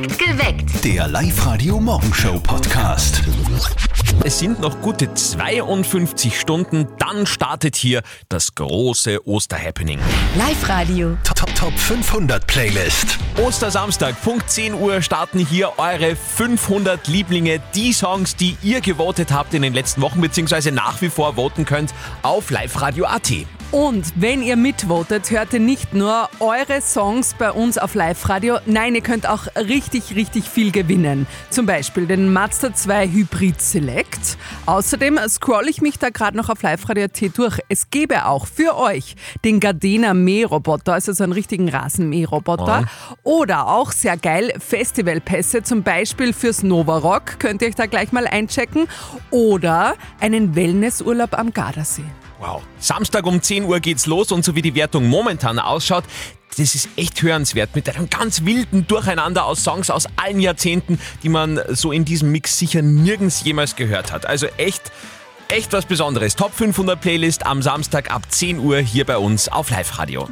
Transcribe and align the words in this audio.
Geweckt. 0.00 0.82
Der 0.82 1.06
Live-Radio-Morgenshow-Podcast. 1.08 3.22
Es 4.24 4.38
sind 4.38 4.58
noch 4.60 4.80
gute 4.80 5.12
52 5.12 6.40
Stunden, 6.40 6.88
dann 6.98 7.26
startet 7.26 7.76
hier 7.76 8.00
das 8.30 8.54
große 8.54 9.28
Osterhappening. 9.28 9.98
Live-Radio. 10.38 11.18
Top, 11.22 11.36
top, 11.36 11.54
top 11.54 11.78
500 11.78 12.46
Playlist. 12.46 13.18
Ostersamstag, 13.36 14.18
Punkt 14.22 14.48
10 14.48 14.72
Uhr 14.74 15.02
starten 15.02 15.38
hier 15.38 15.78
eure 15.78 16.16
500 16.16 17.06
Lieblinge, 17.06 17.60
die 17.74 17.92
Songs, 17.92 18.36
die 18.36 18.56
ihr 18.62 18.80
gewotet 18.80 19.32
habt 19.32 19.52
in 19.52 19.60
den 19.60 19.74
letzten 19.74 20.00
Wochen, 20.00 20.22
beziehungsweise 20.22 20.72
nach 20.72 21.02
wie 21.02 21.10
vor 21.10 21.36
voten 21.36 21.66
könnt 21.66 21.92
auf 22.22 22.48
liveradio.at. 22.50 23.32
Und 23.72 24.04
wenn 24.16 24.42
ihr 24.42 24.56
mitvotet, 24.56 25.30
hört 25.30 25.52
ihr 25.52 25.60
nicht 25.60 25.94
nur 25.94 26.28
eure 26.40 26.80
Songs 26.80 27.34
bei 27.38 27.52
uns 27.52 27.78
auf 27.78 27.94
Live-Radio, 27.94 28.58
nein, 28.66 28.96
ihr 28.96 29.00
könnt 29.00 29.28
auch 29.28 29.46
richtig, 29.54 30.16
richtig 30.16 30.48
viel 30.48 30.72
gewinnen. 30.72 31.28
Zum 31.50 31.66
Beispiel 31.66 32.06
den 32.06 32.32
Mazda 32.32 32.74
2 32.74 33.06
Hybrid 33.08 33.60
Select. 33.60 34.36
Außerdem 34.66 35.20
scroll 35.28 35.68
ich 35.68 35.80
mich 35.80 36.00
da 36.00 36.10
gerade 36.10 36.36
noch 36.36 36.48
auf 36.48 36.62
Live-Radio.at 36.62 37.38
durch. 37.38 37.60
Es 37.68 37.90
gäbe 37.90 38.26
auch 38.26 38.48
für 38.48 38.76
euch 38.76 39.14
den 39.44 39.60
Gardena 39.60 40.14
Mähroboter, 40.14 40.94
also 40.94 41.12
so 41.12 41.22
einen 41.22 41.32
richtigen 41.32 41.68
Rasenmähroboter. 41.68 42.86
Oder 43.22 43.68
auch 43.68 43.92
sehr 43.92 44.16
geil 44.16 44.52
Festivalpässe, 44.58 45.62
zum 45.62 45.84
Beispiel 45.84 46.32
fürs 46.32 46.64
Nova 46.64 46.98
Rock, 46.98 47.38
könnt 47.38 47.62
ihr 47.62 47.68
euch 47.68 47.76
da 47.76 47.86
gleich 47.86 48.10
mal 48.10 48.26
einchecken. 48.26 48.88
Oder 49.30 49.94
einen 50.18 50.56
Wellnessurlaub 50.56 51.38
am 51.38 51.52
Gardasee. 51.52 52.02
Wow. 52.40 52.62
Samstag 52.78 53.26
um 53.26 53.42
10 53.42 53.64
Uhr 53.64 53.80
geht's 53.80 54.06
los 54.06 54.32
und 54.32 54.44
so 54.44 54.54
wie 54.54 54.62
die 54.62 54.74
Wertung 54.74 55.06
momentan 55.06 55.58
ausschaut, 55.58 56.04
das 56.56 56.74
ist 56.74 56.88
echt 56.96 57.20
hörenswert 57.22 57.76
mit 57.76 57.88
einem 57.88 58.08
ganz 58.08 58.44
wilden 58.44 58.86
Durcheinander 58.86 59.44
aus 59.44 59.62
Songs 59.62 59.90
aus 59.90 60.06
allen 60.16 60.40
Jahrzehnten, 60.40 60.98
die 61.22 61.28
man 61.28 61.60
so 61.68 61.92
in 61.92 62.04
diesem 62.04 62.32
Mix 62.32 62.58
sicher 62.58 62.80
nirgends 62.82 63.44
jemals 63.44 63.76
gehört 63.76 64.10
hat. 64.10 64.24
Also 64.24 64.46
echt, 64.56 64.90
echt 65.50 65.72
was 65.72 65.84
Besonderes. 65.84 66.36
Top 66.36 66.54
500 66.54 67.00
Playlist 67.00 67.44
am 67.44 67.60
Samstag 67.62 68.10
ab 68.10 68.22
10 68.28 68.60
Uhr 68.60 68.78
hier 68.78 69.04
bei 69.04 69.18
uns 69.18 69.48
auf 69.48 69.70
Live-Radio. 69.70 70.28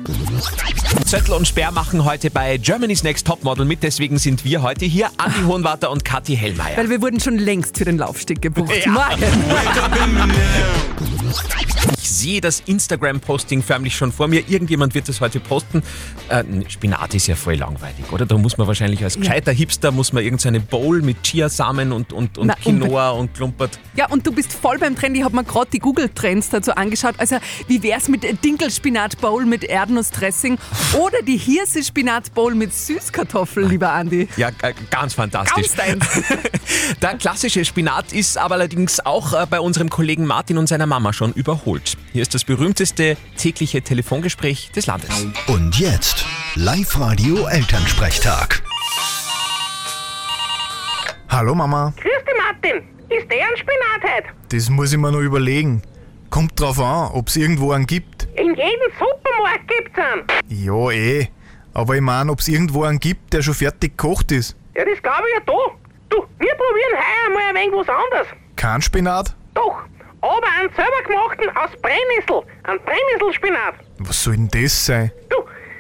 Zettel 1.05 1.35
und 1.35 1.49
Sperr 1.49 1.73
machen 1.73 2.05
heute 2.05 2.31
bei 2.31 2.57
Germany's 2.57 3.03
Next 3.03 3.27
Topmodel 3.27 3.65
mit, 3.65 3.83
deswegen 3.83 4.19
sind 4.19 4.45
wir 4.45 4.63
heute 4.63 4.85
hier, 4.85 5.11
Andi 5.17 5.41
Hohenwarter 5.45 5.91
und 5.91 6.05
Kathi 6.05 6.37
Hellmeier. 6.37 6.77
Weil 6.77 6.91
wir 6.91 7.03
wurden 7.03 7.21
schon 7.21 7.37
längst 7.37 7.79
für 7.79 7.85
den 7.85 7.99
Laufsteg 7.99 8.41
gebucht. 8.41 8.73
Ja. 8.85 8.93
Morgen. 8.93 9.25
Ich 11.97 12.11
sehe 12.11 12.41
das 12.41 12.63
Instagram-Posting 12.67 13.63
förmlich 13.63 13.97
schon 13.97 14.13
vor 14.13 14.29
mir. 14.29 14.49
Irgendjemand 14.49 14.95
wird 14.95 15.09
das 15.09 15.21
heute 15.21 15.41
posten. 15.41 15.83
Äh, 16.29 16.45
Spinat 16.69 17.15
ist 17.15 17.27
ja 17.27 17.37
voll 17.37 17.55
langweilig, 17.55 18.11
oder? 18.13 18.25
Da 18.27 18.37
muss 18.39 18.57
man 18.57 18.67
wahrscheinlich 18.67 19.03
als 19.05 19.17
gescheiter 19.17 19.53
Hipster 19.53 19.91
muss 19.93 20.13
man 20.13 20.25
irgendeine 20.25 20.61
Bowl 20.61 21.03
mit 21.03 21.23
Chiasamen 21.23 21.93
und, 21.93 22.13
und, 22.13 22.39
und 22.39 22.49
Na, 22.49 22.55
Quinoa 22.55 23.11
und 23.11 23.35
Klumpert. 23.35 23.79
Ja, 23.95 24.09
und 24.09 24.27
du 24.27 24.33
bist 24.33 24.53
voll 24.53 24.79
beim 24.79 24.97
Trend. 24.97 25.08
Ich 25.15 25.25
habe 25.25 25.37
mir 25.37 25.45
gerade 25.45 25.71
die 25.73 25.79
Google-Trends 25.79 26.51
dazu 26.51 26.75
angeschaut. 26.75 27.15
Also, 27.19 27.37
wie 27.67 27.83
wär's 27.83 28.09
mit 28.09 28.25
Dinkelspinat-Bowl 28.45 29.45
mit 29.45 29.65
Erdnussdressing 29.65 30.59
oder 30.99 31.23
die 31.23 31.37
Hirse-Spinat-Bowl 31.37 32.55
mit 32.55 32.73
Süßkartoffeln, 32.73 33.69
lieber 33.69 33.93
Andi? 33.93 34.29
Ja, 34.37 34.51
ganz 34.91 35.15
fantastisch. 35.15 35.75
Ganz. 35.77 36.05
Der 37.03 37.15
klassische 37.17 37.65
Spinat 37.65 38.13
ist 38.13 38.39
aber 38.39 38.55
allerdings 38.55 39.01
auch 39.05 39.33
äh, 39.33 39.47
bei 39.49 39.61
unserem 39.61 39.91
Kollegen 39.91 40.27
Martin 40.27 40.59
und 40.59 40.67
seiner 40.67 40.87
Mama 40.87 41.13
schon 41.13 41.33
überholt. 41.33 41.97
Hier 42.13 42.23
ist 42.23 42.35
das 42.35 42.45
berühmteste 42.45 43.17
tägliche 43.37 43.83
Telefongespräch 43.83 44.71
des 44.73 44.87
Landes. 44.87 45.27
Und 45.47 45.79
jetzt 45.79 46.25
Live-Radio 46.55 47.47
Elternsprechtag. 47.47 48.63
Hallo 51.29 51.55
Mama, 51.55 51.93
Grüß 51.97 52.25
dich, 52.27 52.35
Martin. 52.37 52.83
Ist 53.11 53.31
der 53.31 53.47
ein 53.47 53.57
Spinat 53.57 54.03
heute? 54.03 54.38
Das 54.51 54.71
muss 54.71 54.93
ich 54.93 54.99
mir 54.99 55.13
noch 55.13 55.21
überlegen. 55.21 55.83
Kommt 56.31 56.61
drauf 56.61 56.79
an, 56.81 57.11
ob's 57.13 57.37
irgendwo 57.37 57.73
einen 57.73 57.87
gibt. 57.87 58.29
In 58.35 58.55
jedem 58.55 58.93
Supermarkt 58.99 59.69
gibt's 59.69 59.99
einen. 59.99 60.25
Ja, 60.49 60.91
eh. 60.91 61.29
Aber 61.75 61.95
ich 61.95 62.01
mein, 62.01 62.31
ob's 62.31 62.49
irgendwo 62.49 62.85
einen 62.85 62.99
gibt, 62.99 63.33
der 63.33 63.43
schon 63.43 63.55
fertig 63.55 63.97
gekocht 63.97 64.33
ist. 64.33 64.57
Ja, 64.75 64.85
das 64.85 65.03
glaube 65.03 65.25
ich 65.29 65.35
ja 65.35 65.41
da. 65.47 65.75
Du, 66.09 66.17
wir 66.39 66.55
probieren 66.55 66.95
heuer 66.95 67.35
mal 67.35 67.49
ein 67.51 67.55
wenig 67.57 67.75
was 67.75 67.89
anderes. 67.89 68.27
Kein 68.57 68.81
Spinat? 68.83 69.35
Doch, 69.55 69.83
aber 70.21 70.47
einen 70.59 70.71
selber 70.75 71.03
gemachten 71.07 71.49
aus 71.57 71.71
Brennnessel. 71.83 72.43
Ein 72.65 72.79
Brennnesselspinat. 72.85 73.75
Was 73.99 74.23
soll 74.25 74.37
denn 74.37 74.49
das 74.49 74.87
sein? 74.87 75.13
Du, 75.29 75.37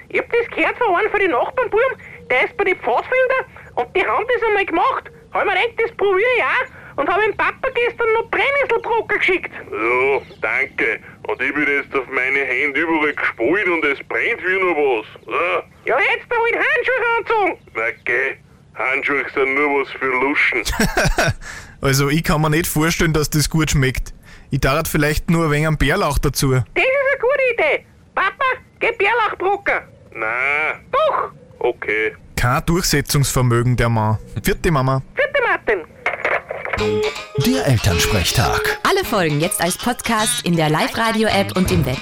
ich 0.09 0.19
hab 0.19 0.31
das 0.31 0.47
gehört 0.55 0.77
von 0.79 0.95
einem 0.95 1.11
von 1.11 1.21
den 1.21 1.31
Nachbarnbuben, 1.31 1.97
der 2.31 2.45
ist 2.45 2.57
bei 2.57 2.65
den 2.65 2.77
Pfadfinder 2.77 3.41
und 3.77 3.89
die 3.97 4.05
haben 4.05 4.25
das 4.33 4.49
einmal 4.49 4.67
gemacht. 4.67 5.11
Hab 5.33 5.43
ich 5.43 5.53
mir 5.53 5.61
gedacht, 5.61 5.81
das 5.83 5.97
probiere 5.97 6.29
ich 6.37 6.43
auch 6.43 6.78
und 6.99 7.09
habe 7.09 7.23
dem 7.23 7.37
Papa 7.37 7.69
gestern 7.75 8.13
noch 8.15 8.29
Brennnesselbrocken 8.31 9.19
geschickt. 9.19 9.51
Ja, 9.55 10.21
danke. 10.41 11.01
Und 11.27 11.41
ich 11.43 11.55
bin 11.55 11.67
jetzt 11.67 11.95
auf 11.95 12.07
meine 12.09 12.41
Hände 12.41 12.81
überall 12.81 13.15
gespult 13.15 13.67
und 13.69 13.85
es 13.85 13.99
brennt 14.09 14.41
wie 14.43 14.59
noch 14.61 14.77
was. 14.77 15.07
Ja, 15.27 15.63
Ja, 15.85 15.99
hättest 15.99 16.31
du 16.31 16.37
halt 16.37 16.57
Handschuhe 16.57 17.19
anzogen. 17.19 17.59
na 17.75 17.91
geh. 18.05 18.37
Handschuhe 18.75 19.25
sind 19.35 19.55
nur 19.55 19.81
was 19.83 19.91
für 19.93 20.07
Luschen. 20.07 20.63
Also, 21.81 22.09
ich 22.09 22.25
kann 22.25 22.41
mir 22.41 22.51
nicht 22.51 22.67
vorstellen, 22.67 23.13
dass 23.13 23.31
das 23.31 23.49
gut 23.49 23.71
schmeckt. 23.71 24.13
Ich 24.51 24.59
darf 24.61 24.89
vielleicht 24.91 25.31
nur 25.31 25.45
ein 25.45 25.51
wenig 25.53 25.69
einen 25.69 25.79
Bärlauch 25.79 26.19
dazu. 26.19 26.51
Das 26.51 26.65
ist 26.65 26.77
eine 26.77 27.21
gute 27.21 27.55
Idee. 27.55 27.87
Papa, 28.17 28.45
geh 28.81 28.91
Bärlauchbrocken. 28.99 29.75
Na, 30.15 30.27
Doch, 30.91 31.31
okay. 31.61 32.17
Kein 32.35 32.67
Durchsetzungsvermögen, 32.67 33.77
der 33.77 33.89
Mann. 33.89 34.19
Vierte 34.43 34.73
Mama. 34.73 35.03
bitte 35.15 35.41
Martin. 35.47 35.85
Der 36.79 37.67
Elternsprechtag. 37.67 38.79
Alle 38.89 39.05
Folgen 39.05 39.41
jetzt 39.41 39.61
als 39.61 39.77
Podcast 39.77 40.45
in 40.45 40.55
der 40.55 40.71
Live-Radio-App 40.71 41.57
und 41.57 41.73
im 41.73 41.85
Web. 41.85 41.99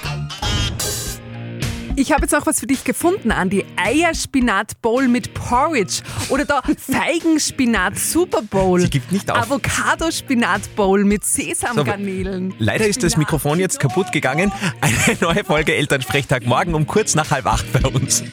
Ich 1.95 2.11
habe 2.11 2.21
jetzt 2.23 2.35
auch 2.35 2.45
was 2.45 2.59
für 2.59 2.67
dich 2.67 2.83
gefunden, 2.83 3.31
Andi. 3.31 3.65
Eierspinat-Bowl 3.75 5.07
mit 5.07 5.33
Porridge. 5.33 6.03
Oder 6.29 6.45
da 6.45 6.61
Feigenspinat-Super-Bowl. 6.61 8.81
Sie 8.81 8.91
gibt 8.91 9.11
nicht 9.11 9.31
auf. 9.31 9.49
Avocado-Spinat-Bowl 9.49 11.05
mit 11.05 11.25
Sesamgarnelen. 11.25 12.53
Leider 12.59 12.87
ist 12.87 13.01
das. 13.01 13.17
Mikrofon 13.17 13.59
jetzt 13.59 13.79
kaputt 13.79 14.11
gegangen. 14.11 14.51
Eine 14.81 15.17
neue 15.21 15.43
Folge 15.43 15.73
Elternsprechtag 15.73 16.45
morgen 16.45 16.75
um 16.75 16.85
kurz 16.85 17.15
nach 17.15 17.31
halb 17.31 17.47
acht 17.47 17.65
bei 17.73 17.81
uns. 17.89 18.23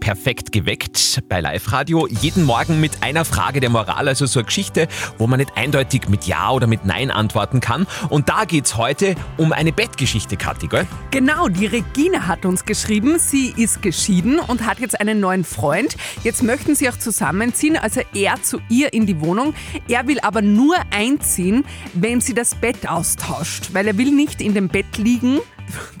Perfekt 0.00 0.52
geweckt 0.52 1.22
bei 1.28 1.40
Live-Radio. 1.40 2.06
Jeden 2.06 2.44
Morgen 2.44 2.80
mit 2.80 3.02
einer 3.02 3.24
Frage 3.24 3.58
der 3.58 3.68
Moral, 3.68 4.06
also 4.06 4.26
so 4.26 4.38
eine 4.38 4.46
Geschichte, 4.46 4.86
wo 5.18 5.26
man 5.26 5.40
nicht 5.40 5.56
eindeutig 5.56 6.08
mit 6.08 6.24
Ja 6.24 6.50
oder 6.50 6.68
mit 6.68 6.84
Nein 6.84 7.10
antworten 7.10 7.58
kann. 7.58 7.88
Und 8.10 8.28
da 8.28 8.44
geht's 8.44 8.76
heute 8.76 9.16
um 9.38 9.52
eine 9.52 9.72
Bettgeschichte, 9.72 10.36
Kathi, 10.36 10.68
gell? 10.68 10.86
Genau, 11.10 11.48
die 11.48 11.66
Regine 11.66 12.28
hat 12.28 12.44
uns 12.44 12.64
geschrieben, 12.64 13.18
sie 13.18 13.52
ist 13.56 13.82
geschieden 13.82 14.38
und 14.38 14.66
hat 14.66 14.78
jetzt 14.78 15.00
einen 15.00 15.18
neuen 15.18 15.42
Freund. 15.42 15.96
Jetzt 16.22 16.44
möchten 16.44 16.76
sie 16.76 16.88
auch 16.88 16.98
zusammenziehen, 16.98 17.76
also 17.76 18.02
er 18.14 18.40
zu 18.40 18.60
ihr 18.68 18.92
in 18.92 19.06
die 19.06 19.20
Wohnung. 19.20 19.54
Er 19.88 20.06
will 20.06 20.20
aber 20.20 20.42
nur 20.42 20.76
einziehen, 20.92 21.64
wenn 21.94 22.20
sie 22.20 22.34
das 22.34 22.54
Bett 22.54 22.88
austauscht, 22.88 23.70
weil 23.72 23.88
er 23.88 23.98
will 23.98 24.12
nicht 24.12 24.40
in 24.40 24.54
dem 24.54 24.68
Bett 24.68 24.96
liegen. 24.96 25.40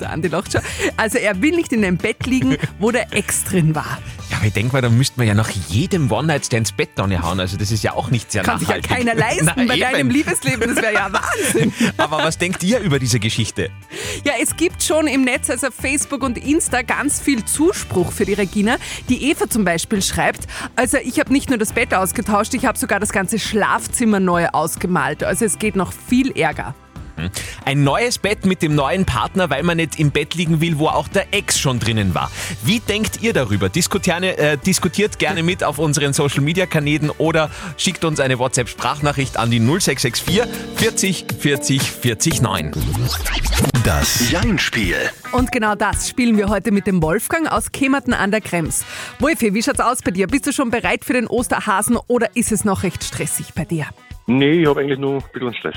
Der 0.00 0.10
Andi 0.10 0.28
lacht 0.28 0.52
schon. 0.52 0.60
Also 0.96 1.18
er 1.18 1.40
will 1.42 1.54
nicht 1.54 1.72
in 1.72 1.82
dem 1.82 1.96
Bett 1.96 2.26
liegen, 2.26 2.56
wo 2.78 2.90
der 2.90 3.12
Ex 3.12 3.44
drin 3.44 3.74
war. 3.74 3.98
Ja, 4.30 4.38
aber 4.38 4.46
ich 4.46 4.52
denke 4.52 4.72
mal, 4.72 4.80
da 4.82 4.88
müsste 4.88 5.18
man 5.18 5.26
ja 5.26 5.34
nach 5.34 5.50
jedem 5.50 6.10
One-Night-Stand 6.10 6.60
ins 6.60 6.72
Bett 6.72 6.90
hauen. 6.98 7.40
Also 7.40 7.56
das 7.56 7.70
ist 7.70 7.82
ja 7.82 7.92
auch 7.92 8.10
nicht 8.10 8.32
sehr 8.32 8.42
Kann 8.42 8.58
sich 8.58 8.68
ja 8.68 8.76
nachhaltig. 8.78 8.90
keiner 8.90 9.14
leisten 9.14 9.44
Na, 9.56 9.64
bei 9.64 9.74
eben. 9.74 9.80
deinem 9.80 10.10
Liebesleben, 10.10 10.74
das 10.74 10.82
wäre 10.82 10.94
ja 10.94 11.10
Wahnsinn. 11.12 11.72
Aber 11.96 12.18
was 12.18 12.38
denkt 12.38 12.62
ihr 12.62 12.78
über 12.80 12.98
diese 12.98 13.20
Geschichte? 13.20 13.70
Ja, 14.24 14.32
es 14.40 14.56
gibt 14.56 14.82
schon 14.82 15.06
im 15.06 15.24
Netz, 15.24 15.50
also 15.50 15.68
auf 15.68 15.74
Facebook 15.74 16.22
und 16.22 16.38
Insta, 16.38 16.82
ganz 16.82 17.20
viel 17.20 17.44
Zuspruch 17.44 18.12
für 18.12 18.24
die 18.24 18.34
Regina. 18.34 18.76
Die 19.08 19.30
Eva 19.30 19.48
zum 19.48 19.64
Beispiel 19.64 20.02
schreibt, 20.02 20.46
also 20.76 20.98
ich 20.98 21.20
habe 21.20 21.32
nicht 21.32 21.48
nur 21.48 21.58
das 21.58 21.72
Bett 21.72 21.92
ausgetauscht, 21.94 22.54
ich 22.54 22.64
habe 22.64 22.78
sogar 22.78 23.00
das 23.00 23.12
ganze 23.12 23.38
Schlafzimmer 23.38 24.20
neu 24.20 24.46
ausgemalt. 24.48 25.24
Also 25.24 25.44
es 25.44 25.58
geht 25.58 25.76
noch 25.76 25.92
viel 25.92 26.30
Ärger. 26.32 26.74
Ein 27.64 27.84
neues 27.84 28.18
Bett 28.18 28.46
mit 28.46 28.62
dem 28.62 28.74
neuen 28.74 29.04
Partner, 29.04 29.50
weil 29.50 29.62
man 29.62 29.76
nicht 29.76 29.98
im 29.98 30.10
Bett 30.10 30.34
liegen 30.34 30.60
will, 30.60 30.78
wo 30.78 30.88
auch 30.88 31.08
der 31.08 31.32
Ex 31.32 31.58
schon 31.58 31.78
drinnen 31.78 32.14
war. 32.14 32.30
Wie 32.64 32.80
denkt 32.80 33.22
ihr 33.22 33.32
darüber? 33.32 33.68
Diskutiert, 33.68 34.22
äh, 34.22 34.56
diskutiert 34.58 35.18
gerne 35.18 35.42
mit 35.42 35.64
auf 35.64 35.78
unseren 35.78 36.12
Social 36.12 36.40
Media 36.40 36.66
Kanälen 36.66 37.10
oder 37.10 37.50
schickt 37.76 38.04
uns 38.04 38.20
eine 38.20 38.38
WhatsApp-Sprachnachricht 38.38 39.36
an 39.36 39.50
die 39.50 39.60
0664 39.60 40.42
40 40.76 41.26
40 41.38 41.82
40 41.82 42.42
9. 42.42 42.72
Das 43.84 44.30
Jein-Spiel. 44.30 44.96
Und 45.32 45.50
genau 45.50 45.74
das 45.74 46.08
spielen 46.08 46.36
wir 46.36 46.48
heute 46.48 46.70
mit 46.70 46.86
dem 46.86 47.02
Wolfgang 47.02 47.50
aus 47.50 47.72
Kemerten 47.72 48.14
an 48.14 48.30
der 48.30 48.40
Krems. 48.40 48.84
Wolfi, 49.18 49.54
wie 49.54 49.62
schaut's 49.62 49.80
aus 49.80 50.02
bei 50.02 50.10
dir? 50.10 50.26
Bist 50.26 50.46
du 50.46 50.52
schon 50.52 50.70
bereit 50.70 51.04
für 51.04 51.14
den 51.14 51.26
Osterhasen 51.26 51.96
oder 52.06 52.36
ist 52.36 52.52
es 52.52 52.64
noch 52.64 52.82
recht 52.82 53.02
stressig 53.02 53.54
bei 53.54 53.64
dir? 53.64 53.86
Nee, 54.26 54.62
ich 54.62 54.68
habe 54.68 54.80
eigentlich 54.80 54.98
nur 54.98 55.16
ein 55.16 55.24
bisschen 55.32 55.54
Stress. 55.54 55.76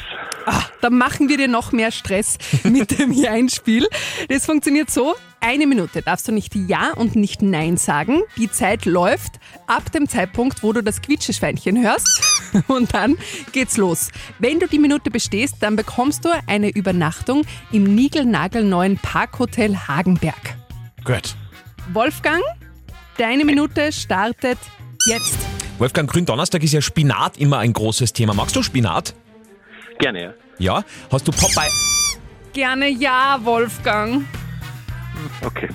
Dann 0.81 0.97
machen 0.97 1.29
wir 1.29 1.37
dir 1.37 1.47
noch 1.47 1.71
mehr 1.71 1.91
Stress 1.91 2.37
mit 2.63 2.99
dem 2.99 3.11
Ja-Spiel. 3.13 3.87
Das 4.29 4.45
funktioniert 4.45 4.91
so. 4.91 5.15
Eine 5.41 5.67
Minute 5.67 6.01
darfst 6.01 6.27
du 6.27 6.31
nicht 6.31 6.55
Ja 6.55 6.91
und 6.95 7.15
nicht 7.15 7.41
Nein 7.41 7.77
sagen. 7.77 8.21
Die 8.37 8.51
Zeit 8.51 8.85
läuft 8.85 9.39
ab 9.67 9.91
dem 9.91 10.07
Zeitpunkt, 10.07 10.63
wo 10.63 10.73
du 10.73 10.83
das 10.83 11.01
Quietscheschweinchen 11.01 11.83
hörst. 11.83 12.07
Und 12.67 12.93
dann 12.93 13.17
geht's 13.51 13.77
los. 13.77 14.11
Wenn 14.39 14.59
du 14.59 14.67
die 14.67 14.79
Minute 14.79 15.11
bestehst, 15.11 15.55
dann 15.59 15.75
bekommst 15.75 16.23
du 16.23 16.29
eine 16.47 16.69
Übernachtung 16.69 17.43
im 17.71 17.95
niegelnagelneuen 17.95 18.97
Parkhotel 18.97 19.75
Hagenberg. 19.75 20.55
Gut. 21.03 21.35
Wolfgang, 21.93 22.43
deine 23.17 23.43
Minute 23.45 23.91
startet 23.91 24.57
jetzt. 25.05 25.54
Wolfgang, 25.77 26.09
Gründonnerstag 26.09 26.63
ist 26.63 26.71
ja 26.71 26.81
Spinat 26.81 27.37
immer 27.37 27.59
ein 27.59 27.73
großes 27.73 28.13
Thema. 28.13 28.33
Magst 28.33 28.55
du 28.55 28.63
Spinat? 28.63 29.13
Gerne, 29.99 30.21
ja. 30.21 30.33
Ja. 30.57 30.83
Hast 31.11 31.27
du 31.27 31.31
Popeye? 31.31 31.69
Gerne 32.53 32.87
ja, 32.87 33.39
Wolfgang. 33.43 34.23
Okay. 35.41 35.67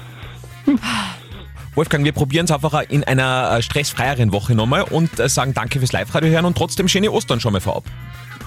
Wolfgang, 1.74 2.04
wir 2.04 2.12
probieren 2.12 2.46
es 2.46 2.50
einfach 2.50 2.82
in 2.88 3.04
einer 3.04 3.56
äh, 3.58 3.62
stressfreieren 3.62 4.32
Woche 4.32 4.54
nochmal 4.54 4.82
und 4.82 5.20
äh, 5.20 5.28
sagen 5.28 5.52
danke 5.54 5.78
fürs 5.78 5.92
Live-Radio 5.92 6.30
hören 6.30 6.46
und 6.46 6.56
trotzdem 6.56 6.88
schöne 6.88 7.10
Ostern 7.10 7.40
schon 7.40 7.52
mal 7.52 7.60
vorab. 7.60 7.84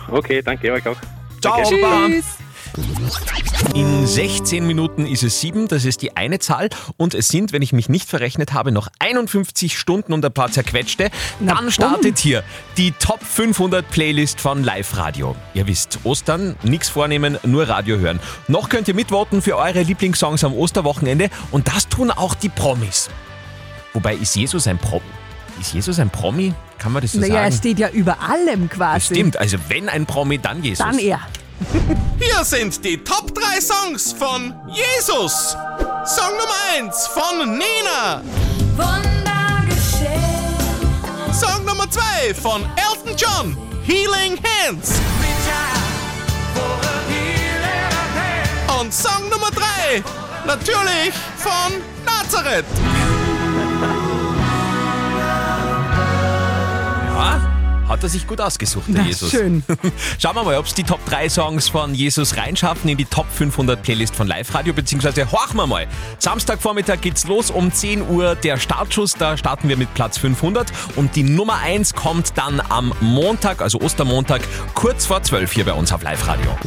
Okay, 0.09 0.41
danke 0.41 0.71
euch 0.71 0.87
auch. 0.87 0.97
Ciao, 1.41 1.57
Danke. 1.61 1.81
Baba. 1.81 2.07
Tschüss. 2.07 2.37
In 3.75 4.07
16 4.07 4.65
Minuten 4.65 5.05
ist 5.05 5.21
es 5.23 5.39
7, 5.41 5.67
das 5.67 5.85
ist 5.85 6.01
die 6.01 6.17
eine 6.17 6.39
Zahl. 6.39 6.69
Und 6.97 7.13
es 7.13 7.27
sind, 7.27 7.53
wenn 7.53 7.61
ich 7.61 7.71
mich 7.71 7.87
nicht 7.87 8.09
verrechnet 8.09 8.53
habe, 8.53 8.71
noch 8.71 8.87
51 8.99 9.77
Stunden 9.77 10.11
und 10.11 10.25
ein 10.25 10.33
paar 10.33 10.51
zerquetschte. 10.51 11.09
Na, 11.39 11.53
Dann 11.55 11.71
startet 11.71 12.17
hier 12.17 12.43
die 12.77 12.91
Top 12.93 13.23
500 13.23 13.89
Playlist 13.89 14.41
von 14.41 14.63
Live 14.63 14.97
Radio. 14.97 15.35
Ihr 15.53 15.67
wisst, 15.67 15.99
Ostern, 16.03 16.55
nichts 16.63 16.89
vornehmen, 16.89 17.37
nur 17.43 17.67
Radio 17.69 17.97
hören. 17.97 18.19
Noch 18.47 18.69
könnt 18.69 18.87
ihr 18.87 18.95
mitvoten 18.95 19.41
für 19.41 19.57
eure 19.57 19.83
Lieblingssongs 19.83 20.43
am 20.43 20.53
Osterwochenende 20.53 21.29
und 21.51 21.67
das 21.67 21.87
tun 21.87 22.09
auch 22.09 22.33
die 22.33 22.49
Promis. 22.49 23.09
Wobei, 23.93 24.15
ist 24.15 24.35
Jesus 24.35 24.65
ein 24.67 24.79
Promi? 24.79 25.03
Ist 25.61 25.73
Jesus 25.73 25.99
ein 25.99 26.09
Promi? 26.09 26.53
Kann 26.79 26.91
man 26.91 27.03
das 27.03 27.11
so 27.11 27.19
Naja, 27.19 27.35
er 27.35 27.43
sagen? 27.43 27.55
steht 27.55 27.79
ja 27.79 27.89
über 27.89 28.17
allem 28.21 28.67
quasi. 28.67 29.13
Stimmt, 29.13 29.37
also 29.37 29.57
wenn 29.69 29.89
ein 29.89 30.07
Promi, 30.07 30.39
dann 30.39 30.63
Jesus. 30.63 30.83
Dann 30.83 30.97
er. 30.97 31.19
Hier 32.19 32.43
sind 32.43 32.83
die 32.83 33.03
Top 33.03 33.33
3 33.33 33.61
Songs 33.61 34.13
von 34.13 34.53
Jesus. 34.69 35.55
Song 36.05 36.31
Nummer 36.31 36.55
1 36.77 37.07
von 37.07 37.57
Nina. 37.57 38.21
Song 41.33 41.65
Nummer 41.65 41.89
2 41.89 42.33
von 42.35 42.61
Elton 42.75 43.17
John, 43.17 43.57
Healing 43.85 44.37
Hands. 44.43 44.91
Und 48.79 48.93
Song 48.93 49.29
Nummer 49.29 49.49
3, 49.51 50.03
natürlich 50.45 51.13
von 51.37 51.81
Nazareth. 52.05 52.65
Hat 57.87 58.03
er 58.03 58.09
sich 58.09 58.27
gut 58.27 58.39
ausgesucht, 58.41 58.87
der 58.87 59.01
Na, 59.01 59.07
Jesus. 59.07 59.31
schön. 59.31 59.63
Schauen 60.19 60.35
wir 60.35 60.43
mal, 60.43 60.57
ob 60.57 60.65
es 60.65 60.73
die 60.73 60.83
Top 60.83 61.03
3 61.05 61.29
Songs 61.29 61.69
von 61.69 61.93
Jesus 61.93 62.37
reinschaffen 62.37 62.89
in 62.89 62.97
die 62.97 63.05
Top 63.05 63.25
500 63.29 63.81
Playlist 63.81 64.15
von 64.15 64.27
Live 64.27 64.53
Radio, 64.53 64.73
beziehungsweise 64.73 65.31
horchen 65.31 65.57
wir 65.57 65.67
mal. 65.67 65.87
Samstagvormittag 66.19 67.01
geht's 67.01 67.27
los 67.27 67.51
um 67.51 67.71
10 67.71 68.07
Uhr, 68.09 68.35
der 68.35 68.57
Startschuss, 68.57 69.13
da 69.13 69.37
starten 69.37 69.69
wir 69.69 69.77
mit 69.77 69.93
Platz 69.93 70.17
500 70.17 70.71
und 70.95 71.15
die 71.15 71.23
Nummer 71.23 71.59
1 71.59 71.93
kommt 71.93 72.37
dann 72.37 72.61
am 72.69 72.93
Montag, 73.01 73.61
also 73.61 73.79
Ostermontag, 73.81 74.41
kurz 74.73 75.05
vor 75.05 75.21
12 75.21 75.51
hier 75.51 75.65
bei 75.65 75.73
uns 75.73 75.91
auf 75.91 76.03
Live 76.03 76.27
Radio. 76.27 76.57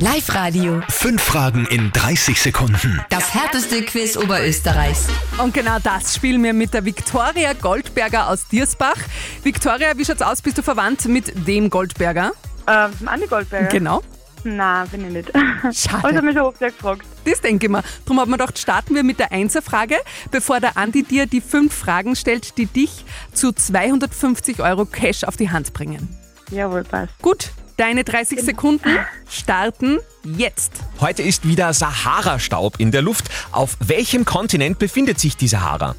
Live-Radio. 0.00 0.80
Fünf 0.88 1.20
Fragen 1.20 1.66
in 1.66 1.90
30 1.90 2.40
Sekunden. 2.40 3.04
Das 3.10 3.34
härteste 3.34 3.82
Quiz 3.82 4.16
Oberösterreichs. 4.16 5.08
Und 5.38 5.52
genau 5.52 5.78
das 5.82 6.14
spielen 6.14 6.40
wir 6.44 6.52
mit 6.52 6.72
der 6.72 6.84
Viktoria 6.84 7.52
Goldberger 7.54 8.28
aus 8.28 8.46
Diersbach. 8.46 8.94
Viktoria, 9.42 9.98
wie 9.98 10.04
schaut's 10.04 10.22
aus? 10.22 10.40
Bist 10.40 10.56
du 10.56 10.62
verwandt 10.62 11.06
mit 11.06 11.48
dem 11.48 11.68
Goldberger? 11.68 12.30
Ähm, 12.68 12.92
Andi 13.06 13.26
Goldberger? 13.26 13.66
Genau. 13.70 14.02
Nein, 14.44 14.88
bin 14.88 15.06
ich 15.08 15.12
nicht. 15.14 15.32
Schade. 15.76 15.98
Aber 15.98 16.10
ich 16.10 16.16
habe 16.16 16.26
mich 16.26 16.36
schon 16.36 16.46
oft 16.46 16.60
gefragt. 16.60 17.02
Das 17.24 17.40
denke 17.40 17.66
ich 17.66 17.72
mir. 17.72 17.82
Darum 18.04 18.20
haben 18.20 18.30
wir 18.30 18.38
gedacht, 18.38 18.56
starten 18.56 18.94
wir 18.94 19.02
mit 19.02 19.18
der 19.18 19.32
Einserfrage, 19.32 19.96
bevor 20.30 20.60
der 20.60 20.76
Andi 20.76 21.02
dir 21.02 21.26
die 21.26 21.40
fünf 21.40 21.74
Fragen 21.74 22.14
stellt, 22.14 22.56
die 22.56 22.66
dich 22.66 23.04
zu 23.32 23.50
250 23.50 24.60
Euro 24.60 24.84
Cash 24.84 25.24
auf 25.24 25.36
die 25.36 25.50
Hand 25.50 25.72
bringen. 25.72 26.08
Jawohl, 26.52 26.84
passt. 26.84 27.12
Gut, 27.20 27.50
deine 27.78 28.04
30 28.04 28.42
Sekunden 28.42 28.98
starten 29.30 29.98
jetzt. 30.24 30.72
Heute 31.00 31.22
ist 31.22 31.48
wieder 31.48 31.72
Sahara-Staub 31.72 32.78
in 32.78 32.90
der 32.90 33.02
Luft. 33.02 33.30
Auf 33.52 33.76
welchem 33.80 34.24
Kontinent 34.24 34.78
befindet 34.78 35.18
sich 35.18 35.36
die 35.36 35.48
Sahara? 35.48 35.94